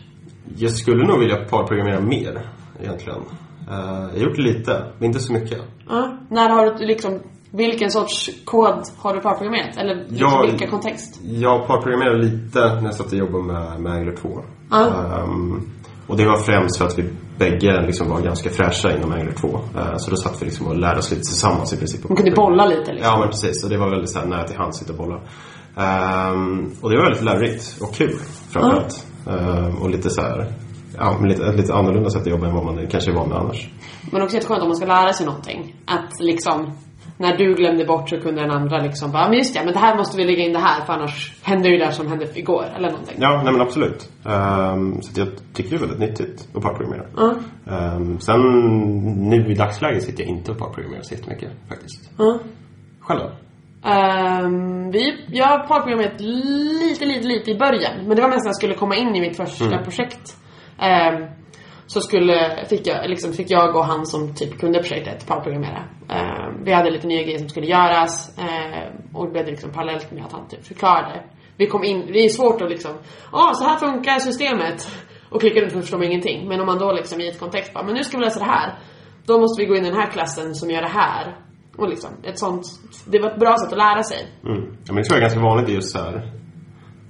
[0.57, 2.49] Jag skulle nog vilja parprogrammera mer
[2.81, 3.19] egentligen.
[3.71, 3.77] Eh,
[4.15, 5.59] jag har gjort lite, men inte så mycket.
[5.89, 6.17] Ja.
[6.31, 7.21] När har du liksom,
[7.51, 9.77] vilken sorts kod har du parprogrammerat?
[9.77, 11.21] Eller liksom, vilka kontext?
[11.23, 14.41] Jag parprogrammerade lite när jag satt och jobbade med, med Angular 2.
[14.71, 14.87] Ja.
[14.87, 15.71] Ehm,
[16.07, 17.05] och det var främst för att vi
[17.39, 19.49] bägge liksom var ganska fräscha inom Angular 2.
[19.49, 22.09] Eh, så då satt vi liksom och lärde oss lite tillsammans i princip.
[22.09, 23.11] Man kunde bolla lite liksom.
[23.13, 25.21] Ja men precis, och det var väldigt så här, nära till hands, sitta och bolla.
[25.77, 28.17] Ehm, och det var väldigt lärorikt och kul
[28.51, 29.07] framförallt.
[29.27, 30.53] Ehm, och lite så här,
[30.99, 33.39] ja, lite, ett lite annorlunda sätt att jobba än vad man kanske är van med
[33.39, 33.69] annars.
[34.13, 35.75] Men också jätteskönt om man ska lära sig någonting.
[35.87, 36.73] Att liksom,
[37.17, 39.79] när du glömde bort så kunde den andra liksom bara, men just det, men det
[39.79, 42.65] här måste vi lägga in det här för annars händer ju det som hände igår.
[42.77, 43.17] Eller någonting.
[43.19, 44.11] Ja, nej men absolut.
[44.25, 47.07] Ehm, så jag tycker det är väldigt nyttigt att parprogrammera.
[47.17, 47.35] Ja.
[47.73, 48.41] Ehm, sen
[49.31, 52.11] nu i dagsläget sitter jag inte och parprogrammerar så jättemycket faktiskt.
[52.19, 52.39] Ja.
[53.01, 53.31] Själv då?
[53.85, 58.07] Ehm, vi, jag har parprogrammerat lite, lite, lite i början.
[58.07, 60.37] Men det var mest när jag skulle komma in i mitt första projekt.
[60.79, 61.27] Ehm,
[61.87, 65.85] så skulle, fick, jag, liksom, fick jag och han som typ kunde projektet parprogrammera.
[66.09, 68.39] Ehm, vi hade lite nya grejer som skulle göras.
[68.39, 71.23] ehm, och det blev liksom parallellt med att han typ förklarade.
[71.57, 72.93] Vi kom in, det är svårt att liksom,
[73.33, 74.91] ja så här funkar systemet.
[75.31, 76.49] Och klicka runt och förstår man ingenting.
[76.49, 78.51] Men om man då liksom i ett kontext bara, men nu ska vi läsa det
[78.51, 78.79] här.
[79.27, 81.37] Då måste vi gå in i den här klassen som gör det här.
[81.77, 82.65] Och liksom, ett sånt,
[83.07, 84.19] det var ett bra sätt att lära sig.
[84.47, 84.61] Mm.
[84.61, 86.33] Ja, men det tror jag är ganska vanligt i just så här,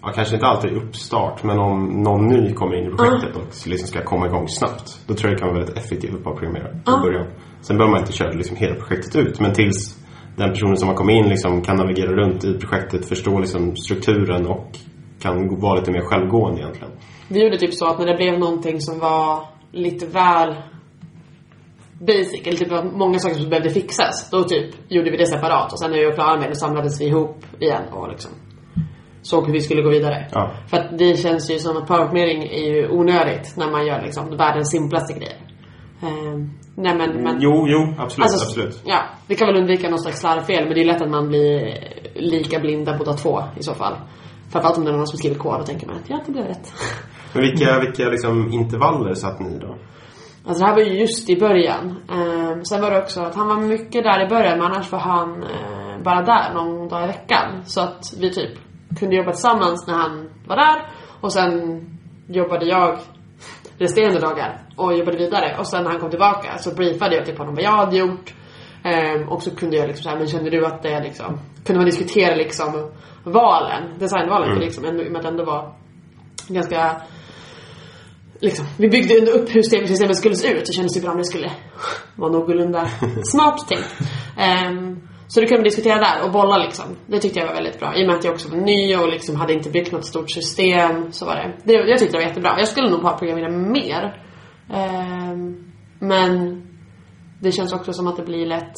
[0.02, 3.88] ja, kanske inte alltid uppstart, men om någon ny kommer in i projektet och liksom
[3.88, 5.00] ska komma igång snabbt.
[5.06, 7.26] Då tror jag det kan vara väldigt effektivt att parprogrammera i början.
[7.60, 9.98] Sen behöver man inte köra liksom hela projektet ut, men tills
[10.36, 14.46] den personen som har kommit in liksom kan navigera runt i projektet, förstå liksom strukturen
[14.46, 14.66] och
[15.20, 16.92] kan vara lite mer självgående egentligen.
[17.28, 20.54] Vi gjorde typ så att när det blev någonting som var lite väl
[22.07, 25.72] basic, eller typ var många saker som behövde fixas, då typ gjorde vi det separat
[25.72, 28.30] och sen när vi var klara med det samlades vi ihop igen och liksom
[29.22, 30.28] såg hur vi skulle gå vidare.
[30.32, 30.53] Ja.
[30.66, 34.36] För att det känns ju som att powerplanering är ju onödigt när man gör liksom
[34.36, 35.38] världens simplaste grejer.
[36.03, 38.82] Ehm, nej men, men Jo, jo, absolut, Alltså, absolut.
[38.84, 41.78] Ja, vi kan väl undvika någon slags slarvfel men det är lätt att man blir
[42.14, 43.96] lika blinda båda två i så fall.
[44.50, 46.44] Framförallt om det är någon som skriver kod och tänker man att ja, det blev
[46.44, 46.72] rätt.
[47.32, 49.76] Men vilka, vilka liksom intervaller satt ni då?
[50.47, 52.03] Alltså det här var ju just i början.
[52.11, 54.99] Ehm, sen var det också att han var mycket där i början men annars var
[54.99, 57.62] han eh, bara där någon dag i veckan.
[57.64, 58.59] Så att vi typ
[58.99, 60.86] kunde jobba tillsammans när han var där
[61.20, 61.80] och sen
[62.28, 62.99] jobbade jag
[63.78, 65.57] resterande dagar och jobbade vidare.
[65.59, 68.34] Och sen när han kom tillbaka så briefade jag typ honom vad jag hade gjort.
[68.84, 71.86] Ehm, och så kunde jag liksom såhär, men kände du att det liksom, kunde man
[71.86, 72.90] diskutera liksom
[73.24, 75.72] valen, designvalen för liksom, i och med att det ändå var
[76.49, 76.97] ganska
[78.43, 81.18] liksom, vi byggde ändå upp hur systemet skulle se ut så kändes det bra om
[81.18, 81.51] det skulle
[82.16, 82.88] vara någorlunda
[83.24, 83.95] smart tänkt.
[84.38, 86.84] Ehm, så det kunde vi diskutera där och bolla liksom.
[87.07, 87.97] Det tyckte jag var väldigt bra.
[87.97, 90.30] I och med att jag också var ny och liksom hade inte byggt något stort
[90.30, 91.53] system så var det.
[91.64, 92.55] det jag tyckte det var jättebra.
[92.59, 94.24] Jag skulle nog ha programmerat mer.
[94.72, 96.62] Ehm, men
[97.40, 98.76] det känns också som att det blir lätt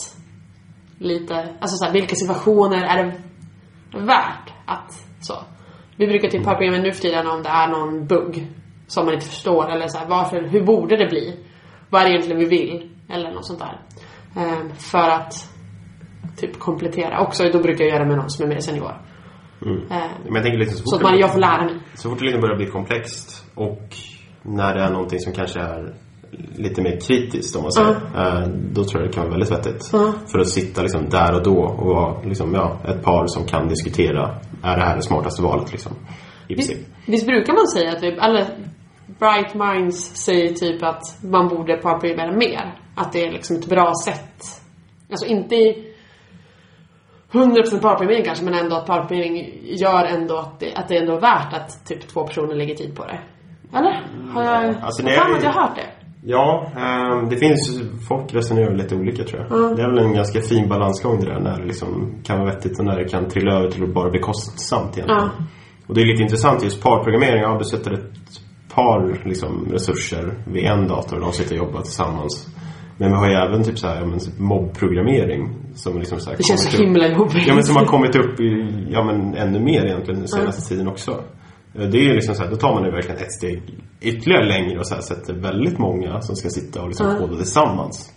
[0.99, 3.13] lite, alltså så här, vilka situationer är det
[3.99, 5.35] värt att så.
[5.97, 8.49] Vi brukar typ parprogrammera nu för tiden om det är någon bugg
[8.87, 11.37] som man inte förstår eller så här, varför, hur borde det bli?
[11.91, 12.91] Vad är det egentligen vi vill?
[13.09, 13.81] Eller något sånt där.
[14.43, 15.35] Ehm, för att
[16.37, 17.21] typ komplettera.
[17.21, 18.93] Också då brukar jag göra med någon som är mer senior.
[19.63, 19.81] Ehm,
[20.25, 21.75] Men jag tänker liksom så så att man, jag får lära mig.
[21.95, 23.81] så fort det liksom börjar bli komplext och
[24.43, 25.95] när det är någonting som kanske är
[26.57, 27.91] lite mer kritiskt om man säger.
[27.91, 29.91] eh, Då tror jag det kan vara väldigt vettigt.
[29.93, 30.13] Ja.
[30.33, 33.69] För att sitta liksom där och då och vara liksom, ja, ett par som kan
[33.69, 35.93] diskutera är det här det smartaste valet liksom.
[36.49, 36.79] I princip.
[37.07, 38.47] Visst brukar man säga att, typ, eller
[39.19, 42.79] Bright Minds säger typ att man borde parprogrammera mer.
[42.95, 44.45] Att det är liksom ett bra sätt.
[45.11, 45.91] Alltså inte i
[47.33, 51.21] 100% parprogrammering kanske, men ändå att parprogrammering gör ändå att det, att det ändå är
[51.21, 53.19] värt att typ två personer lägger tid på det.
[53.79, 54.03] Eller?
[54.35, 54.75] Har jag...
[54.83, 55.87] Alltså, jag det har är- att jag har hört det.
[56.27, 59.77] Ja, ehm, det finns folk resonerar lite olika tror jag.
[59.77, 62.79] Det är väl en ganska fin balansgång det där när det liksom kan vara vettigt
[62.79, 65.21] och när det kan trilla över till att bara bli kostsamt egentligen.
[65.39, 65.45] Ja.
[65.87, 67.43] Och det är lite intressant just parprogrammering.
[67.43, 68.04] Ja, du sätter ett
[68.75, 72.49] par liksom, resurser vid en dator och de sitter och jobbar tillsammans.
[72.99, 76.37] Men vi har ju även typ så här, ja, men, mobbprogrammering som liksom så här
[76.37, 77.47] Det känns så himla jobbigt.
[77.47, 80.89] Ja men som har kommit upp i, ja men ännu mer egentligen den senaste tiden
[80.89, 81.11] också.
[81.75, 83.63] Eh, Det är liksom så här, då tar man ju verkligen ett steg
[84.01, 87.19] ytterligare längre och så här sätter väldigt många som ska sitta och liksom Mm.
[87.19, 88.13] koda tillsammans.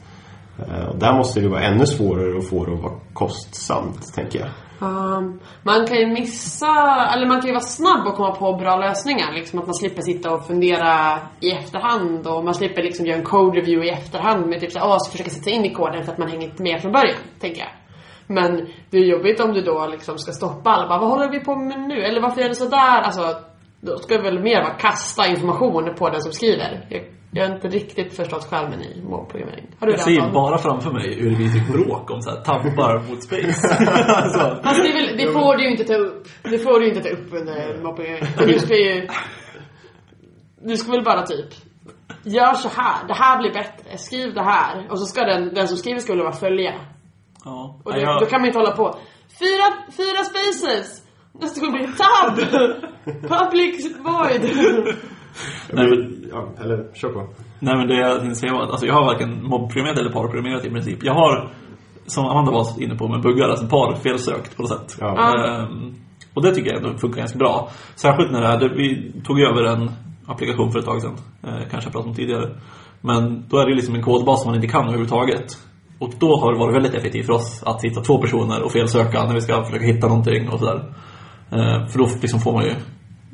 [0.59, 4.39] Eh, Och där måste det vara ännu svårare att få det att vara kostsamt, tänker
[4.39, 4.49] jag.
[4.79, 6.75] Um, man kan ju missa,
[7.13, 9.33] eller man kan ju vara snabb och komma på bra lösningar.
[9.33, 13.23] Liksom att man slipper sitta och fundera i efterhand och man slipper liksom göra en
[13.23, 16.11] code review i efterhand med typ såhär, åh, så försöka sätta in i koden för
[16.11, 17.71] att man hänger inte med från början, tänker jag.
[18.27, 21.39] Men det är jobbigt om du då liksom ska stoppa alla bara, vad håller vi
[21.39, 22.01] på med nu?
[22.03, 23.01] Eller varför gör du sådär?
[23.01, 23.35] Alltså,
[23.81, 26.87] då ska det väl mer vara kasta information på den som skriver.
[27.37, 29.67] Jag, har inte riktigt förstått skärmen i mobbprogrammering.
[29.79, 32.41] Har du Jag det, ser bara framför mig hur vi typ bråk om så här
[32.41, 33.67] tabbar mot space.
[34.07, 36.27] alltså, Fast det, är väl, det får du ju inte ta upp.
[36.43, 38.15] Det får du ju inte ta upp under mobbning.
[38.37, 39.07] Du ska ju...
[40.61, 41.45] Du ska väl bara typ...
[42.23, 43.07] Gör så här.
[43.07, 43.97] Det här blir bättre.
[43.97, 44.87] Skriv det här.
[44.91, 46.73] Och så ska den, den som skriver ska väl bara följa.
[47.45, 47.79] ja.
[47.85, 48.95] Och det, jag- då kan man inte hålla på.
[49.39, 51.03] Fyra, fyra spaces!
[51.41, 52.35] Nästa gång blir det tab!
[53.39, 54.43] Public void!
[55.73, 57.27] Nej, men, Ja, eller kör på.
[57.59, 60.65] nej men det jag tänkte säga var att alltså, jag har varken mobbprogrammerat eller parprogrammerat
[60.65, 60.99] i princip.
[61.03, 61.49] Jag har,
[62.07, 64.97] som Amanda var inne på med buggar, alltså par felsökt på något sätt.
[64.99, 65.35] Ja.
[65.47, 65.93] Ehm,
[66.33, 67.69] och det tycker jag ändå funkar ganska bra.
[67.95, 69.91] Särskilt när det är, det- vi tog över en
[70.25, 71.15] applikation för ett tag sedan.
[71.43, 72.49] Eh, kanske jag pratat om tidigare.
[73.01, 75.57] Men då är det liksom en kodbas som man inte kan överhuvudtaget.
[75.99, 79.23] Och då har det varit väldigt effektivt för oss att hitta två personer och felsöka
[79.25, 80.83] när vi ska försöka hitta någonting och sådär.
[81.51, 82.71] Eh, för då liksom får man ju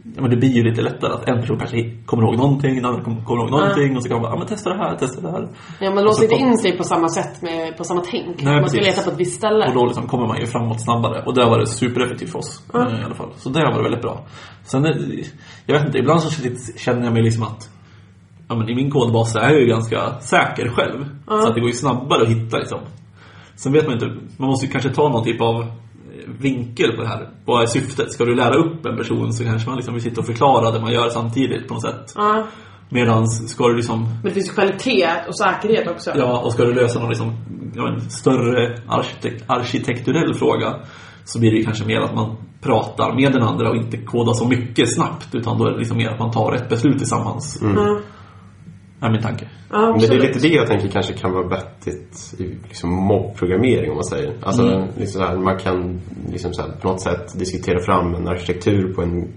[0.06, 2.86] Ja, men det blir ju lite lättare att en person kanske kommer ihåg någonting, en
[2.86, 4.96] annan kommer kommer ihåg någonting och så kan man bara, ja men testa det här,
[4.96, 5.50] testa det här.
[5.80, 8.42] Ja, man låser inte in sig på samma sätt med, på samma tänk.
[8.42, 9.68] Nej, man ska leta på ett visst ställe.
[9.68, 11.24] Och då liksom kommer man ju framåt snabbare.
[11.26, 13.32] Och det har varit supereffektivt för oss eh, i alla fall.
[13.36, 14.26] Så det har varit väldigt bra.
[14.64, 14.92] Sen, eh,
[15.66, 16.42] jag vet inte, ibland så
[16.78, 17.70] känner jag mig liksom att
[18.48, 21.06] ja, men i min kodbas så är jag ju ganska säker själv.
[21.28, 22.80] Så att det går ju snabbare att hitta liksom.
[23.56, 25.83] Sen vet man inte, man måste ju kanske ta någon typ av
[26.40, 27.30] vinkel på det här.
[27.46, 28.12] Vad är syftet?
[28.12, 30.80] Ska du lära upp en person så kanske man liksom vill sitta och förklara det
[30.82, 32.14] man gör samtidigt på något sätt.
[32.16, 32.44] Ja.
[32.90, 36.12] Medan ska du liksom Men det finns kvalitet och säkerhet också.
[36.16, 37.30] Ja, och ska du lösa någon liksom,
[37.76, 40.76] en större arkitek- arkitekturell fråga
[41.26, 44.48] så blir det kanske mer att man pratar med den andra och inte kodar så
[44.48, 47.64] mycket snabbt utan då är det liksom mer att man tar ett beslut tillsammans.
[47.76, 48.00] Ja.
[49.04, 49.50] Är min tanke.
[49.72, 53.90] Ja, Men det är lite det jag tänker kanske kan vara vettigt i liksom mobbprogrammering
[53.90, 54.34] om man säger.
[54.42, 56.02] Alltså liksom så här, man kan
[56.32, 59.34] liksom så här, på något sätt diskutera fram en arkitektur på en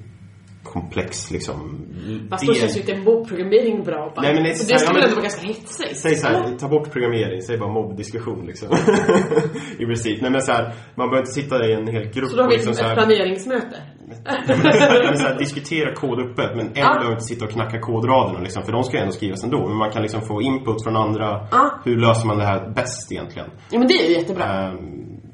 [0.62, 1.86] komplex liksom
[2.30, 4.12] Fast då känns ju inte mobbprogrammering bra.
[4.16, 4.22] Bara.
[4.22, 5.96] Nej, men det så skulle ja, väl men- ändå vara ganska hetsigt?
[5.96, 8.68] Säg så här, ta bort programmering, säg bara mobbdiskussion liksom.
[9.78, 10.20] I princip.
[10.22, 12.48] Nej men så här, man behöver inte sitta i en hel grupp Så då har
[12.48, 13.76] vi liksom ett så här, planeringsmöte.
[14.06, 16.94] Men så här, diskutera kod öppet men en Ja.
[16.94, 19.68] behöver inte sitta och knacka kodraderna liksom, för de ska ju ändå skrivas ändå.
[19.68, 21.46] Men man kan liksom få input från andra.
[21.50, 21.70] Ja.
[21.84, 23.48] Hur löser man det här bäst egentligen?
[23.70, 24.44] Ja men det är ju jättebra.
[24.44, 24.78] Ehm,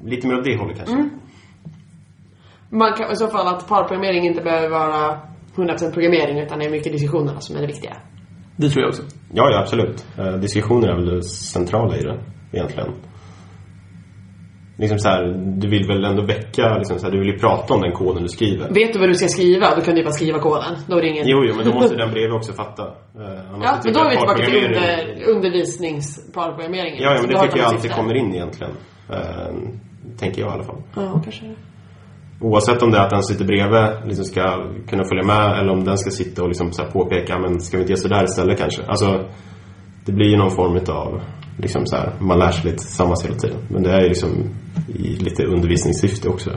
[0.05, 0.95] lite mer åt det hållet kanske.
[0.95, 1.09] Mm.
[2.69, 5.19] Man kan i så fall att parprogrammering inte behöver vara
[5.55, 7.97] 100% programmering utan det är mycket diskussionerna som är det viktiga.
[8.55, 9.03] Det tror jag också.
[9.33, 10.05] Ja, ja absolut.
[10.19, 12.19] Uh, diskussioner är väl det centrala i det
[12.51, 12.93] egentligen.
[14.77, 15.23] Liksom så här,
[15.61, 18.23] du vill väl ändå väcka, liksom så här, du vill ju prata om den koden
[18.23, 18.73] du skriver.
[18.73, 20.75] Vet du vad du ska skriva, då kan du ju bara skriva koden.
[20.87, 21.27] Då är det ingen...
[21.27, 22.83] Jo, jo, men då måste den bredvid också fatta.
[22.83, 22.91] Uh,
[23.53, 24.89] annars Ja, men då är vi tillbaka till under,
[25.35, 27.03] undervisningsparprogrammeringen.
[27.03, 28.73] Ja, ja, men det tycker jag alltid kommer in egentligen.
[29.09, 29.53] Eh,
[30.17, 30.81] tänker jag i alla fall.
[30.95, 31.55] Ja, kanske.
[32.41, 34.43] Oavsett om det är att den sitter bredvid liksom ska
[34.89, 37.83] kunna följa med eller om den ska sitta och liksom så påpeka men ska vi
[37.83, 38.83] inte göra sådär istället kanske?
[38.83, 39.25] Alltså,
[40.05, 41.21] det blir ju någon form av
[41.57, 43.57] liksom så här, man lär sig lite tillsammans hela tiden.
[43.69, 44.29] Men det är ju liksom
[44.87, 46.49] i lite undervisningssyfte också.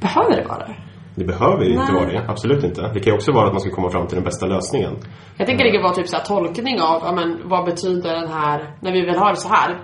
[0.00, 0.76] Behöver det vara det?
[1.14, 2.82] Det behöver ju inte vara det, absolut inte.
[2.82, 4.92] Det kan ju också vara att man ska komma fram till den bästa lösningen.
[5.38, 8.28] Jag tänker det kan vara typ så här tolkning av, ja, men, vad betyder den
[8.28, 9.80] här, när vi vill ha det så här,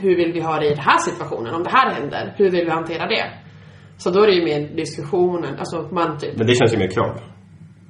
[0.00, 1.54] hur vill vi ha det i den här situationen?
[1.54, 3.24] Om det här händer, hur vill vi hantera det?
[3.96, 6.90] Så då är det ju mer diskussionen, alltså man typ, Men det känns ju mer
[6.90, 7.20] krav.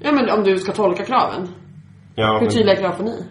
[0.01, 1.49] ja men om du ska tolka kraven,
[2.15, 3.25] Ja, hur men, tydliga krav får ni?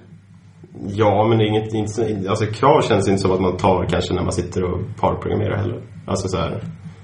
[0.88, 3.86] Ja, men det är inget, inte, så- alltså krav känns inte som att man tar
[3.90, 5.82] kanske när man sitter och parprogrammerar heller.
[6.08, 6.62] Alltså så här,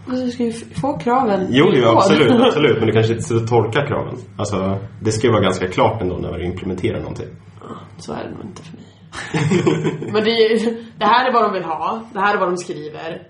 [0.08, 2.78] Alltså, du ska ju få kraven Jo, jo absolut, absolut.
[2.78, 4.16] Men du kanske inte ska tolka kraven.
[4.38, 7.28] Alltså, det ska ju vara ganska klart ändå när du implementerar någonting.
[7.98, 8.86] Så är det nog inte för mig.
[10.14, 10.60] Men det, är,
[11.00, 12.02] det här är vad de vill ha.
[12.14, 13.28] Det här är vad de skriver.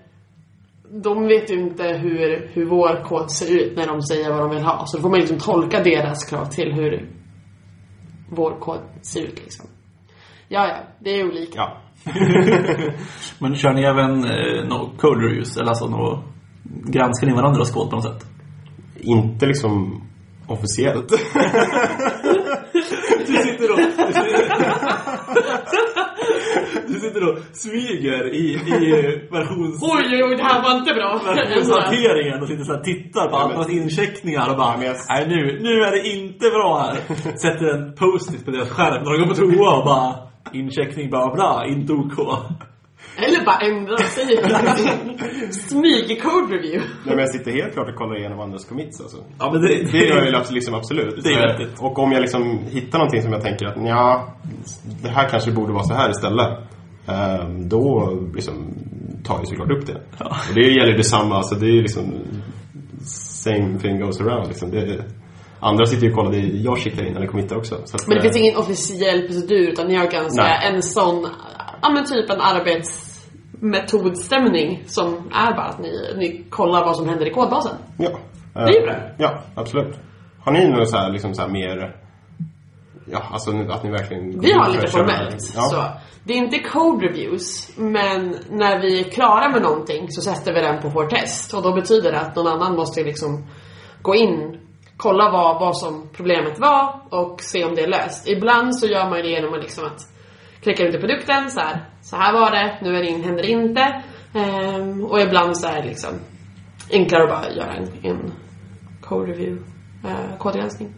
[1.02, 4.50] De vet ju inte hur, hur vår kod ser ut när de säger vad de
[4.50, 4.82] vill ha.
[4.86, 7.08] Så då får man liksom tolka deras krav till hur
[8.30, 9.66] vår kod ser ut liksom.
[10.54, 11.52] Ja, ja, det är olika.
[11.56, 11.76] Ja.
[13.38, 15.56] Men kör ni även eh, no code reviews?
[15.56, 16.24] Eller alltså no,
[16.64, 18.26] granskar ni varandras kod på något sätt?
[19.00, 20.02] Inte liksom
[20.46, 21.12] officiellt.
[23.26, 23.78] Du sitter och...
[26.86, 29.82] Du sitter och smyger i, i versions...
[29.82, 31.20] Oj, oj, oj, det här var inte bra.
[31.34, 35.82] versionshanteringen och sitter så här tittar på andras incheckningar och bara men Nej nu, nu
[35.82, 36.96] är det inte bra här.
[37.36, 41.34] Sätter en post-it på deras skärm när de går på toa och bara Incheckning bla
[41.34, 42.12] bla, inte OK.
[43.16, 44.40] Eller bara ändra och säga
[45.52, 46.78] Smyg code review.
[47.04, 49.16] Nej, men jag sitter helt klart och kollar igenom andras commits alltså.
[49.38, 51.24] Ja men det, Det gör jag ju liksom absolut.
[51.24, 51.80] Det är Så- vettigt.
[51.80, 54.34] Och om jag liksom hittar någonting som jag tänker att ja,
[55.02, 56.58] det här kanske borde vara så här istället.
[57.06, 58.74] ehm, Då liksom
[59.24, 60.00] tar jag såklart upp det.
[60.18, 60.26] Ja.
[60.48, 62.14] Och det gäller detsamma, alltså det är ju liksom
[63.44, 64.70] same thing goes around liksom.
[64.70, 65.04] Det,
[65.68, 67.74] andra sitter ju och kollar det jag skickar in det committar också.
[67.84, 70.72] Så att, Men det eh, finns ingen officiell procedur utan ni har ganska Nej.
[70.72, 71.28] en sån,
[71.82, 77.26] ja men typ en arbetsmetodstämning som är bara att ni, ni kollar vad som händer
[77.26, 77.76] i kodbasen.
[77.98, 78.10] Ja.
[78.54, 78.94] Det är ju Eh, bra.
[79.18, 79.98] Ja, absolut.
[80.40, 81.96] Har ni något så här, liksom så här mer...
[83.06, 84.40] Ja, alltså att ni verkligen...
[84.40, 85.52] Vi har lite formellt.
[85.54, 85.62] Ja.
[85.62, 85.84] Så.
[86.24, 90.60] Det är inte code reviews, men när vi är klara med någonting så sätter vi
[90.60, 91.54] den på vår test.
[91.54, 93.46] Och då betyder det att någon annan måste liksom
[94.02, 94.58] gå in,
[94.96, 98.28] kolla vad, vad som problemet var och se om det är löst.
[98.28, 100.00] Ibland så gör man det genom att liksom att
[100.62, 103.42] klicka ut i produkten så här, så här var det, nu är det in, händer
[103.42, 104.02] det inte.
[104.34, 106.10] Ehm, och ibland så är det liksom
[106.92, 108.32] enklare att bara göra en, en
[109.00, 109.64] code review,
[110.04, 110.94] uh, kodgranskning.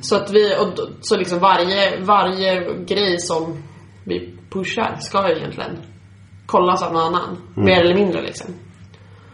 [0.00, 3.62] Så att vi, och då- så liksom varje, varje grej som
[4.04, 5.78] vi pushar ska ju egentligen
[6.46, 7.36] kollas av någon annan.
[7.56, 8.54] Mer eller mindre liksom.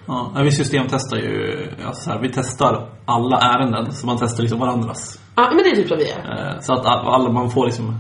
[0.07, 4.61] Ja, vi systemtestar ju, alltså så här, vi testar alla ärenden, så man testar liksom
[4.61, 5.21] varandras.
[5.37, 6.49] Ja, men det är typ som vi är.
[6.55, 7.99] Eh, Så att all- alla, man får liksom,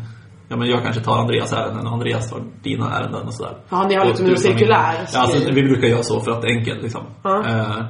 [0.49, 3.57] ja men jag kanske tar Andreas ärenden och Andreas tar dina ärenden och sådär.
[3.71, 6.49] Ja, ni har liksom en cirkulär Ja, alltså, vi brukar göra så för att det
[6.49, 7.03] är enkelt liksom.
[7.23, 7.45] Ja.
[7.49, 7.85] Eh,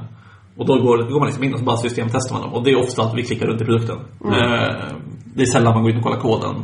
[0.56, 2.52] och då går, går man liksom in och så bara systemtestar man dem.
[2.54, 3.96] Och det är ofta att vi klickar runt i produkten.
[4.24, 4.34] Mm.
[4.34, 4.74] Eh,
[5.24, 6.54] det är sällan man går in och kollar koden.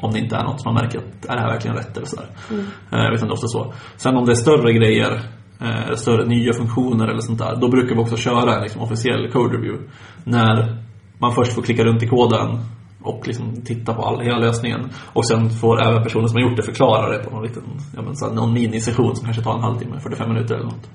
[0.00, 2.06] Om det inte är något som man märker att är det här verkligen rätt eller
[2.06, 2.26] sådär.
[2.50, 2.64] Mm.
[2.92, 3.72] Eh, utan det är ofta så.
[3.96, 5.20] Sen om det är större grejer,
[5.60, 7.56] eh, större nya funktioner eller sånt där.
[7.60, 9.88] Då brukar vi också köra en liksom, officiell code review.
[10.24, 10.82] När
[11.18, 12.58] man först får klicka runt i koden
[13.02, 14.90] och liksom titta på all, hela lösningen.
[15.12, 17.62] Och sen får även personen som har gjort det förklara det på någon liten,
[17.96, 20.90] ja, men, så här, någon minisession som kanske tar en halvtimme, 45 minuter eller något.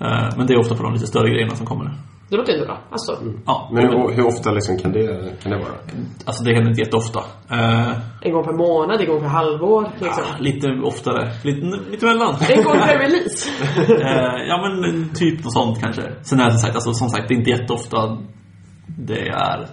[0.00, 1.94] Eh, Men det är ofta på de lite större grejerna som kommer.
[2.28, 2.78] Det låter ändå bra.
[2.90, 5.74] Alltså, Ja, Men hur, hur ofta liksom kan, det, kan det vara?
[6.24, 7.20] alltså det händer inte jätteofta.
[7.50, 7.90] Eh,
[8.22, 10.24] en gång per månad, en gång per halvår liksom.
[10.40, 12.34] lite oftare, lite, lite emellan.
[12.50, 13.50] En gång per release.
[14.08, 16.02] Eh, ja men typ något sånt kanske.
[16.22, 18.18] Sen är det som sagt, alltså, som sagt det är inte jätteofta
[18.98, 19.66] det är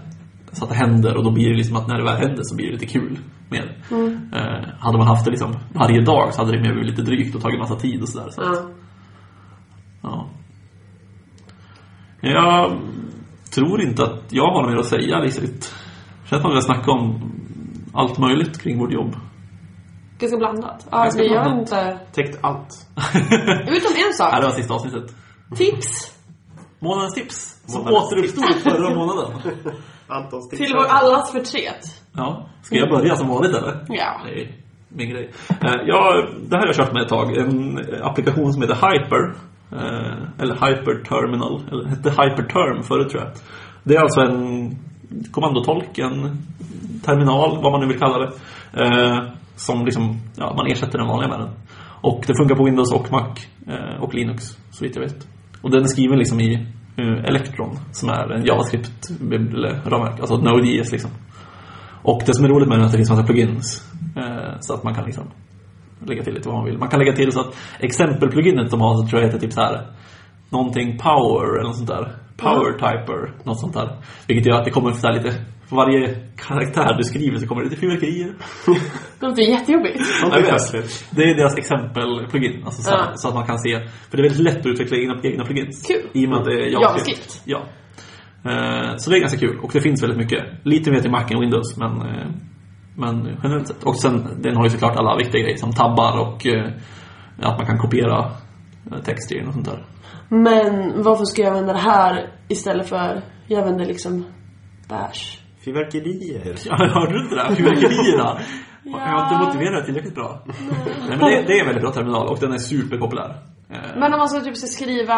[0.52, 2.56] så att det händer och då blir det liksom att när det väl händer så
[2.56, 3.18] blir det lite kul
[3.50, 3.96] med det.
[4.38, 7.36] Eh, hade man haft det liksom varje dag så hade det mer blivit lite drygt
[7.36, 8.30] och tagit massa tid och sådär.
[8.30, 8.54] Så att, ja.
[8.56, 8.70] ja.
[12.32, 12.80] Jag
[13.56, 15.76] tror inte att jag har något mer att säga riktigt.
[16.30, 17.32] Känns som att vi har snackat om
[17.94, 19.16] allt möjligt kring vårt jobb.
[20.20, 20.88] Ganska blandat.
[20.92, 21.60] Ja, Ganska vi gör blandat.
[21.62, 22.00] inte...
[22.12, 22.88] Täckt allt.
[23.68, 24.36] Utom en Ja, sak.
[24.42, 25.16] det var sista avsnittet.
[25.56, 26.12] Tips
[26.80, 29.32] Månadens tips som Månadens återuppstod förra månaden.
[30.08, 32.02] Antons till vår allas förtret.
[32.14, 33.86] Ja, ska jag börja som vanligt eller?
[33.88, 34.22] Ja.
[34.26, 34.52] Det är
[34.90, 35.32] min grej.
[35.50, 35.56] Eh,
[35.86, 37.38] Ja, det här har jag kört med ett tag.
[37.38, 39.34] En applikation som heter Hyper
[39.76, 41.62] eh, Eller Hyper Terminal.
[41.72, 43.32] Eller hette Hyperterm förut tror jag.
[43.84, 44.76] Det är alltså en
[45.32, 46.38] kommandotolk, en
[47.06, 48.32] terminal, vad man nu vill kalla det.
[48.84, 49.24] eh,
[49.56, 51.50] Som liksom, ja, man ersätter den vanliga med den.
[52.02, 53.28] Och det funkar på Windows och Mac
[53.68, 55.28] eh, och Linux, så vitt jag vet.
[55.62, 56.54] Och den är skriven liksom i
[56.98, 61.12] eh, Electron, som är en JavaScript-ramverk, alltså Node.js liksom.
[62.04, 63.92] Och det som är roligt med den är att det finns massa plugins.
[64.18, 65.24] Eh, så att man kan liksom
[66.10, 66.78] lägga till lite vad man vill.
[66.78, 69.62] Man kan lägga till så att exempelpluginet de har så tror jag heter typ så
[69.62, 69.88] här
[70.50, 72.16] någonting power eller något sånt där.
[72.38, 73.98] Power typer, något sånt där.
[74.28, 75.32] Vilket gör att det kommer så här lite,
[75.70, 78.34] för varje karaktär du skriver så kommer det lite fyrverkerier.
[79.20, 80.00] Det låter jättejobbigt.
[81.12, 82.64] Det är deras exempel-plugin.
[82.66, 83.12] Alltså så, Ja.
[83.16, 83.88] så att man kan se.
[84.10, 85.88] För det är väldigt lätt att utveckla egna, egna plugins.
[85.88, 86.10] Kul.
[86.14, 87.42] I och med att det är JavaScript.
[87.46, 87.58] Ja.
[88.46, 89.60] Eh, så det är ganska kul.
[89.60, 90.44] Och det finns väldigt mycket.
[90.64, 92.28] Lite mer till Mac än Windows, men, eh,
[92.96, 93.84] men generellt sett.
[93.84, 96.72] Och sen, den har ju såklart alla viktiga grejer som tabbar och eh,
[97.42, 98.32] att man kan kopiera
[98.92, 99.86] eh, text i den och sånt där.
[100.30, 104.26] Men varför ska jag använda det här istället för, jag använder liksom
[104.90, 105.40] bash.
[105.66, 106.56] Fyrverkerier.
[106.66, 107.56] Ja, hörde du inte det?
[107.56, 108.40] Fyrverkerierna.
[108.88, 110.44] Jag har inte motiverat det tillräckligt bra.
[110.46, 110.56] Nej,
[111.10, 113.36] men det, det är en väldigt bra terminal och den är superpopulär.
[113.70, 115.18] Eh, Men om man ska typ ska skriva,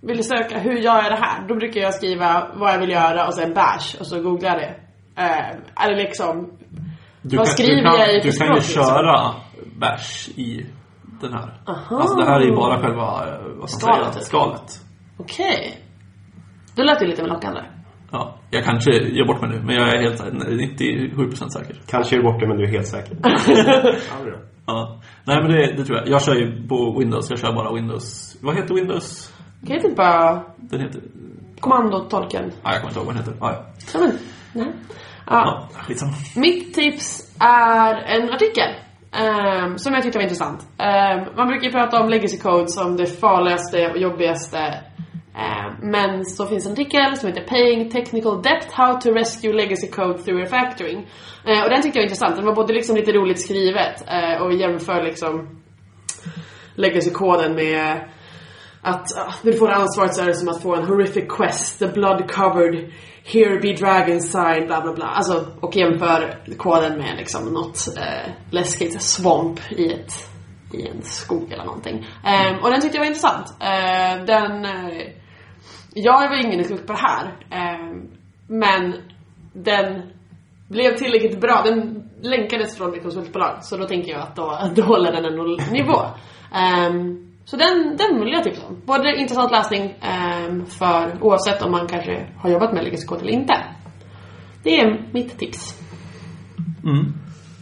[0.00, 1.48] vill du söka hur gör jag det här?
[1.48, 4.58] Då brukar jag skriva vad jag vill göra och sen bash och så googlar jag
[4.58, 4.74] det.
[5.22, 6.50] Eh, eller liksom,
[7.22, 8.84] Du Vad kan, skriver du kan, jag i Du kan ju liksom?
[8.84, 9.34] köra
[9.80, 10.66] bash i
[11.20, 11.60] den här.
[11.66, 11.96] Aha.
[12.00, 14.22] Alltså det här är ju bara själva, eh, vad ska Skalet, säga, typ.
[14.22, 14.80] skalet.
[15.16, 15.80] okej.
[16.76, 17.60] Då lät det lite mer lockande.
[18.10, 21.80] Ja, jag kanske gör bort mig nu, men jag är helt 97% säker.
[21.86, 23.16] Kanske är du bort det, men du är helt säker.
[24.66, 25.00] ja.
[25.24, 26.08] Nej men det, det tror jag.
[26.08, 28.36] Jag kör ju på Windows, jag kör bara Windows.
[28.42, 29.34] Vad heter Windows?
[29.60, 31.00] Jag typ bara Den heter...
[31.60, 32.52] kommandotolken?
[32.62, 33.34] Ja, jag kommer inte ihåg vad den heter.
[33.40, 33.64] Ja, ja.
[33.94, 34.18] Ja, men,
[34.52, 34.72] nej.
[35.30, 35.68] Ja.
[35.72, 36.12] skitsamma.
[36.36, 38.74] Mitt tips är en artikel
[39.12, 40.66] ehm, som jag tyckte var intressant.
[40.78, 44.58] Ehm, man brukar ju prata om legacy code som det farligaste och jobbigaste.
[45.38, 49.90] Ehm, men så finns en artikel som heter Paying Technical Debt How to Rescue Legacy
[49.90, 51.06] Code Through Refactoring.
[51.46, 52.36] Ehm, och den tyckte jag var intressant.
[52.36, 55.48] Den var både liksom lite roligt skrivet eh, och jämför liksom
[56.74, 58.08] legacy-koden med
[58.82, 61.78] att uh, när du det ansvaret så är det som att få en horrific quest,
[61.78, 62.92] the blood covered,
[63.24, 65.06] here be dragon sign, bla bla bla.
[65.06, 70.12] Alltså, och jämför koden med liksom något eh, läskigt svamp i ett
[70.72, 72.06] i en skog eller någonting.
[72.24, 73.54] Ehm, och den tyckte jag var intressant.
[73.60, 74.66] Ehm, eh, den...
[75.94, 77.36] Jag är väl ingen expert på det här.
[77.50, 78.10] Ehm,
[78.46, 78.94] men
[79.52, 80.02] den
[80.68, 81.62] blev tillräckligt bra.
[81.64, 83.58] Den länkades från mitt konsultbolag.
[83.64, 85.98] Så då tänker jag att då, då håller den en nivå.
[86.88, 88.76] Um, så den, den vill jag tipsa om.
[88.86, 93.54] Både intressant läsning ehm, för oavsett om man kanske har jobbat med code eller inte.
[94.62, 95.80] Det är mitt tips.
[96.84, 97.12] Mm.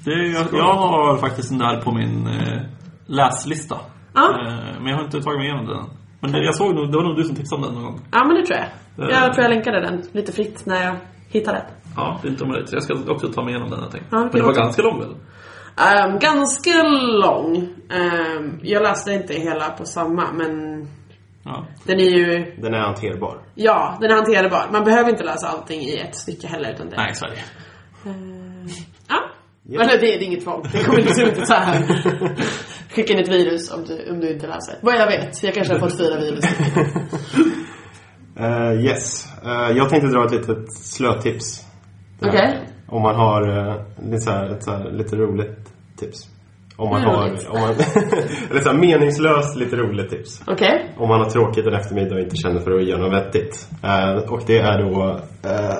[0.05, 2.62] Det, är- jag, jag har faktiskt den där på min eh,
[3.07, 3.76] läslista.
[4.14, 4.30] Ja.
[4.47, 5.84] Eh, men jag har inte tagit mig igenom den.
[6.20, 8.01] Men det, jag såg nog, det var nog du som tipsade om den någon gång.
[8.12, 9.11] Ja men det tror jag.
[9.11, 9.16] Eh.
[9.22, 10.97] Jag tror jag länkade den lite fritt när jag
[11.28, 11.66] hittade den.
[11.97, 12.68] Ja, det är inte omöjligt.
[12.68, 14.09] Så jag ska också ta mig igenom den jag tänkte.
[14.12, 15.14] Ja, Men det var ganska lång väl?
[15.78, 16.82] Ehm, ganska
[17.22, 17.68] lång.
[17.90, 20.86] Ehm, jag läste inte hela på samma men
[21.44, 21.66] Ja.
[21.84, 23.42] den är ju, Den är hanterbar.
[23.54, 24.68] ja den är hanterbar.
[24.72, 27.42] Man behöver inte läsa allting i ett stycke heller utan det Nej, Sverige.
[28.06, 28.66] Ehm,
[29.08, 29.22] ja.
[29.68, 29.80] Ja.
[29.82, 30.62] Eller det, det är inget tvång.
[30.72, 32.04] Det kommer inte så här.
[32.94, 34.78] Skicka in ett virus om du, om du inte läser.
[34.82, 35.42] Vad jag vet.
[35.42, 36.44] Jag kanske har fått fyra virus.
[38.38, 39.26] Eh, yes.
[39.44, 41.64] Eh, jag tänkte dra ett litet slötips.
[42.22, 42.60] Okej.
[42.89, 43.74] Om man har uh,
[44.11, 46.30] lite, så här, ett så här, lite roligt tips.
[46.76, 47.49] Om man Hur har, roligt?
[47.49, 47.70] om man,
[48.51, 50.43] eller så här, meningslöst lite roligt tips.
[50.47, 50.95] Okej.
[50.99, 53.68] Om man har tråkigt en eftermiddag och inte känner för att göra något vettigt.
[53.82, 55.76] Eh, och det är då uh,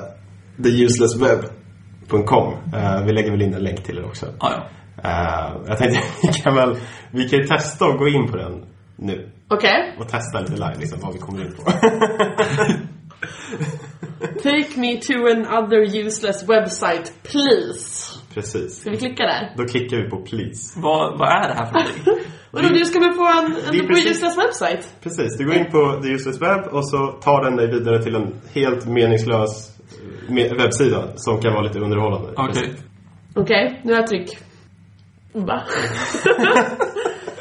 [0.63, 2.55] theuselessweb.com.
[2.75, 4.27] Eh, vi lägger väl in en länk till det också.
[4.41, 4.67] Ja, ja.
[5.05, 6.77] Eh, jag tänkte vi kan väl,
[7.11, 8.65] vi kan ju testa att gå in på den
[8.97, 9.31] nu.
[9.51, 9.97] Okej.
[9.99, 11.63] Och testa lite live liksom vad vi kommer in på.
[14.51, 18.13] Take me to another useless website please.
[18.35, 18.81] Precis.
[18.81, 19.53] Ska vi klicka där?
[19.57, 20.81] Då klickar vi på please.
[20.81, 22.03] Vad, vad är det här för någonting?
[22.51, 24.83] Vadå, du ska väl få en, en precis- useless website?
[25.03, 28.15] Precis, du går in på The Useless Web och så tar den dig vidare till
[28.15, 29.73] en helt meningslös
[30.29, 32.33] me- webbsida som kan vara lite underhållande.
[32.37, 32.75] Okej.
[33.35, 34.39] Okej, nu har jag tryck.
[35.33, 35.63] Va?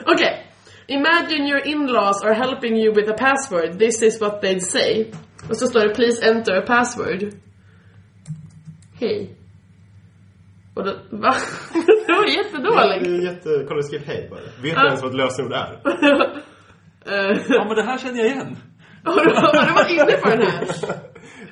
[0.06, 0.42] Okej.
[0.88, 3.80] Imagine your in-laws are helping you with a password.
[3.80, 5.12] This is what they'd say.
[5.50, 7.24] Och så står det please enter a password.
[9.00, 9.36] Hej.
[10.74, 11.34] Och då, va?
[12.08, 13.08] det var Det jättedåligt.
[13.08, 13.66] är jätte...
[13.68, 14.40] Kolla, skriv hej bara.
[14.62, 14.82] Vet Ja.
[14.82, 15.80] du ens vad ett lösenord är?
[17.08, 18.56] Eh, Ja, men det här känner jag igen.
[19.04, 20.66] Har du, har du varit inne på den här?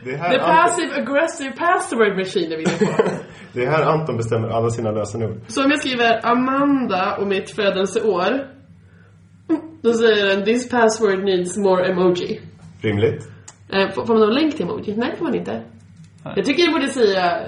[0.03, 3.03] Det är här, The Anton, passive aggressive password machine är vi inne på.
[3.53, 5.39] det är här Anton bestämmer alla sina lösenord.
[5.47, 8.47] Så om jag skriver Amanda och mitt födelseår.
[9.81, 12.41] Då säger den this password needs more emoji.
[12.81, 13.29] Rimligt.
[13.73, 14.95] Eh, får man någon länk till emoji?
[14.97, 15.63] Nej får man inte.
[16.23, 16.33] Nej.
[16.35, 17.39] Jag tycker jag borde säga...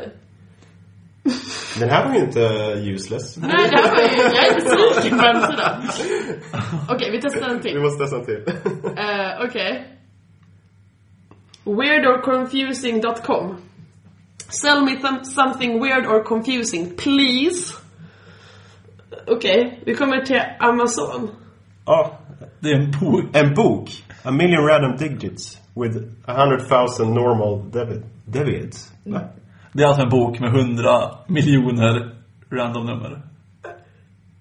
[1.80, 2.40] Den här var ju inte
[2.96, 3.38] useless.
[3.38, 4.36] Nej det här var ju...
[4.36, 5.82] Jag är besviken på hemsidan.
[6.90, 7.80] Okej vi testar en Vi till.
[7.82, 8.44] måste testa en till.
[8.86, 9.92] Uh, Okej.
[11.66, 13.58] Weirdorconfusing.com
[14.50, 17.74] Sell me th- something weird or confusing, please.
[19.28, 21.30] Okej, vi kommer till Amazon.
[21.86, 22.20] Ja,
[22.60, 23.24] Det är en bok.
[23.34, 23.90] en bok.
[24.24, 28.92] A million random digits with a hundred thousand normal debit, debits.
[29.06, 29.22] Va?
[29.74, 32.16] Det är alltså en bok med hundra miljoner
[32.52, 33.22] random nummer.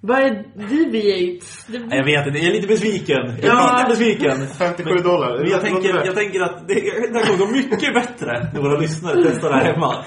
[0.07, 1.47] Vad är Deviate?
[1.69, 3.17] Det- Nej, Jag vet inte, jag är lite besviken.
[3.17, 3.77] Jag är Ja.
[3.79, 4.47] lite besviken.
[4.47, 5.39] 57 dollar.
[5.43, 8.79] Men jag tänker, jag tänker att det, det här kommer gå mycket bättre när våra
[8.81, 10.05] lyssnare testar det här hemma.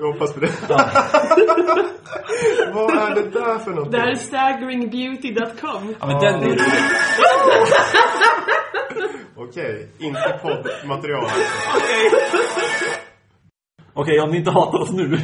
[0.00, 0.50] Jag hoppas på det.
[2.74, 3.92] Vad är det där för någonting?
[3.92, 5.94] Det här är staggeringbeauty.com.
[6.00, 6.56] Ja, men den är.
[9.36, 11.26] Okej, inte poddmaterial.
[13.92, 15.18] Okej, om ni inte hatar oss nu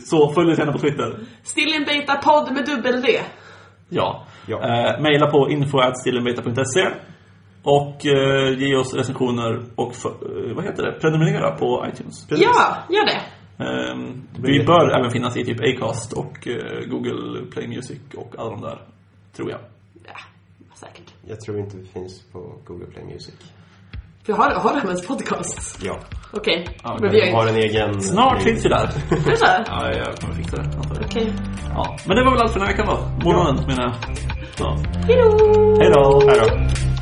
[0.00, 1.18] så följ oss gärna på Twitter.
[1.42, 3.20] Still in beta podd med dubbel D.
[3.88, 4.26] Ja.
[4.46, 4.56] Ja.
[4.56, 6.86] Eh, maila på info.stillenbeta.se
[7.62, 11.00] och eh, ge oss recensioner och för, eh, vad heter det?
[11.00, 12.26] prenumerera på iTunes.
[12.28, 12.46] Precis.
[12.46, 13.20] Ja, gör det.
[13.64, 18.50] Ehm, vi bör även finnas i typ Acast och eh, Google Play Music och alla
[18.50, 18.78] de där,
[19.36, 19.60] tror jag.
[20.06, 20.33] Ja.
[21.26, 23.34] Jag tror inte vi finns på Google Play Music.
[24.26, 25.78] För har, har de ens podcast?
[25.82, 25.98] Ja.
[26.32, 26.66] Okej.
[26.82, 28.00] Ja, men vi har har en egen...
[28.02, 28.84] Snart finns vi där.
[29.10, 29.46] Är det så?
[29.66, 30.70] Ja, jag kommer fixa det.
[31.04, 31.32] Okej.
[31.74, 33.28] Ja, men det var väl allt för den här veckan då.
[33.30, 34.16] Månaden menar jag.
[34.56, 34.68] Så.
[35.06, 35.76] Hejdå!
[35.80, 36.20] Hej då!
[36.28, 36.93] Här då.